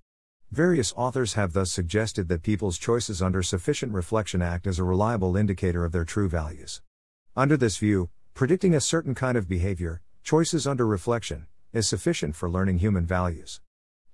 Various 0.52 0.94
authors 0.96 1.34
have 1.34 1.52
thus 1.52 1.70
suggested 1.70 2.28
that 2.28 2.42
people's 2.42 2.78
choices 2.78 3.20
under 3.20 3.42
sufficient 3.42 3.92
reflection 3.92 4.40
act 4.40 4.66
as 4.66 4.78
a 4.78 4.84
reliable 4.84 5.36
indicator 5.36 5.84
of 5.84 5.92
their 5.92 6.06
true 6.06 6.26
values. 6.26 6.80
Under 7.36 7.54
this 7.54 7.76
view, 7.76 8.08
predicting 8.32 8.74
a 8.74 8.80
certain 8.80 9.14
kind 9.14 9.36
of 9.36 9.46
behavior, 9.46 10.00
choices 10.22 10.66
under 10.66 10.86
reflection, 10.86 11.46
is 11.74 11.86
sufficient 11.86 12.34
for 12.34 12.48
learning 12.48 12.78
human 12.78 13.04
values. 13.04 13.60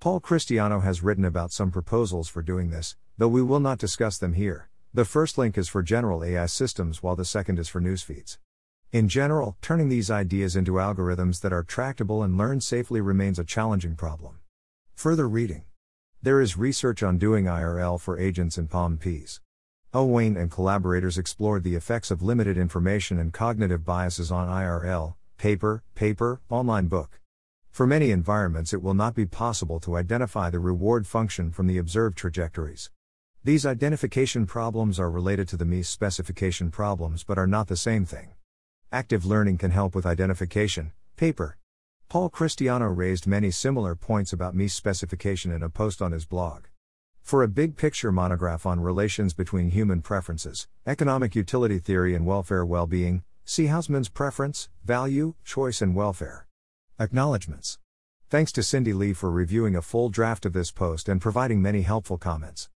Paul 0.00 0.20
Christiano 0.20 0.82
has 0.82 1.04
written 1.04 1.24
about 1.24 1.52
some 1.52 1.70
proposals 1.70 2.28
for 2.28 2.42
doing 2.42 2.70
this, 2.70 2.96
though 3.16 3.28
we 3.28 3.40
will 3.40 3.60
not 3.60 3.78
discuss 3.78 4.18
them 4.18 4.32
here. 4.32 4.68
The 4.92 5.04
first 5.04 5.38
link 5.38 5.56
is 5.56 5.68
for 5.68 5.84
general 5.84 6.24
AI 6.24 6.46
systems, 6.46 7.00
while 7.00 7.14
the 7.14 7.24
second 7.24 7.60
is 7.60 7.68
for 7.68 7.80
newsfeeds. 7.80 8.38
In 8.90 9.08
general, 9.08 9.56
turning 9.62 9.88
these 9.88 10.10
ideas 10.10 10.56
into 10.56 10.72
algorithms 10.72 11.42
that 11.42 11.52
are 11.52 11.62
tractable 11.62 12.24
and 12.24 12.36
learn 12.36 12.60
safely 12.60 13.00
remains 13.00 13.38
a 13.38 13.44
challenging 13.44 13.94
problem. 13.94 14.40
Further 14.96 15.28
reading 15.28 15.62
There 16.24 16.40
is 16.40 16.56
research 16.56 17.02
on 17.02 17.18
doing 17.18 17.44
IRL 17.44 18.00
for 18.00 18.18
agents 18.18 18.56
in 18.56 18.66
PaLM-Ps. 18.66 19.42
Owain 19.92 20.38
and 20.38 20.50
collaborators 20.50 21.18
explored 21.18 21.64
the 21.64 21.74
effects 21.74 22.10
of 22.10 22.22
limited 22.22 22.56
information 22.56 23.18
and 23.18 23.30
cognitive 23.30 23.84
biases 23.84 24.30
on 24.30 24.48
IRL, 24.48 25.16
paper, 25.37 25.82
paper, 25.94 26.40
online 26.48 26.87
book. 26.87 27.20
For 27.70 27.87
many 27.87 28.10
environments, 28.10 28.72
it 28.72 28.82
will 28.82 28.94
not 28.94 29.14
be 29.14 29.26
possible 29.26 29.78
to 29.80 29.98
identify 29.98 30.48
the 30.48 30.60
reward 30.60 31.06
function 31.06 31.52
from 31.52 31.66
the 31.66 31.76
observed 31.76 32.16
trajectories. 32.16 32.90
These 33.44 33.66
identification 33.66 34.46
problems 34.46 34.98
are 34.98 35.10
related 35.10 35.46
to 35.48 35.58
the 35.58 35.66
misspecification 35.66 36.72
problems 36.72 37.22
but 37.22 37.37
are 37.37 37.46
not 37.46 37.68
the 37.68 37.76
same 37.76 38.06
thing. 38.06 38.30
Active 38.90 39.26
learning 39.26 39.58
can 39.58 39.72
help 39.72 39.94
with 39.94 40.06
identification. 40.06 40.92
Paper. 41.18 41.58
Paul 42.08 42.30
Christiano 42.30 42.94
raised 42.96 43.26
many 43.26 43.50
similar 43.50 43.94
points 43.94 44.32
about 44.32 44.54
misspecification 44.54 45.54
in 45.54 45.62
a 45.62 45.68
post 45.68 46.00
on 46.00 46.12
his 46.12 46.26
blog. 46.26 46.66
For 47.22 47.42
a 47.42 47.48
big 47.48 47.76
picture 47.76 48.12
monograph 48.12 48.66
on 48.66 48.80
relations 48.80 49.34
between 49.34 49.70
human 49.70 50.02
preferences, 50.02 50.68
economic 50.86 51.34
utility 51.34 51.78
theory 51.78 52.14
and 52.14 52.26
welfare 52.26 52.64
well 52.64 52.86
being, 52.86 53.24
see 53.44 53.66
Hausman's 53.66 54.08
preference, 54.08 54.68
value, 54.84 55.34
choice, 55.44 55.82
and 55.82 55.94
welfare. 55.96 56.46
Acknowledgements. 56.98 57.78
Thanks 58.30 58.52
to 58.52 58.62
Cindy 58.62 58.92
Lee 58.92 59.12
for 59.12 59.30
reviewing 59.30 59.74
a 59.74 59.82
full 59.82 60.08
draft 60.08 60.46
of 60.46 60.52
this 60.52 60.70
post 60.70 61.08
and 61.08 61.20
providing 61.20 61.62
many 61.62 61.82
helpful 61.82 62.18
comments. 62.18 62.68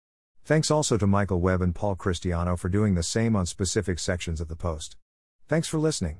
Thanks 0.43 0.71
also 0.71 0.97
to 0.97 1.07
Michael 1.07 1.41
Webb 1.41 1.61
and 1.61 1.75
Paul 1.75 1.95
Christiano 1.95 2.57
for 2.57 2.69
doing 2.69 2.95
the 2.95 3.03
same 3.03 3.35
on 3.35 3.45
specific 3.45 3.99
sections 3.99 4.39
of 4.39 4.47
the 4.47 4.55
post. 4.55 4.95
Thanks 5.47 5.67
for 5.67 5.77
listening. 5.77 6.19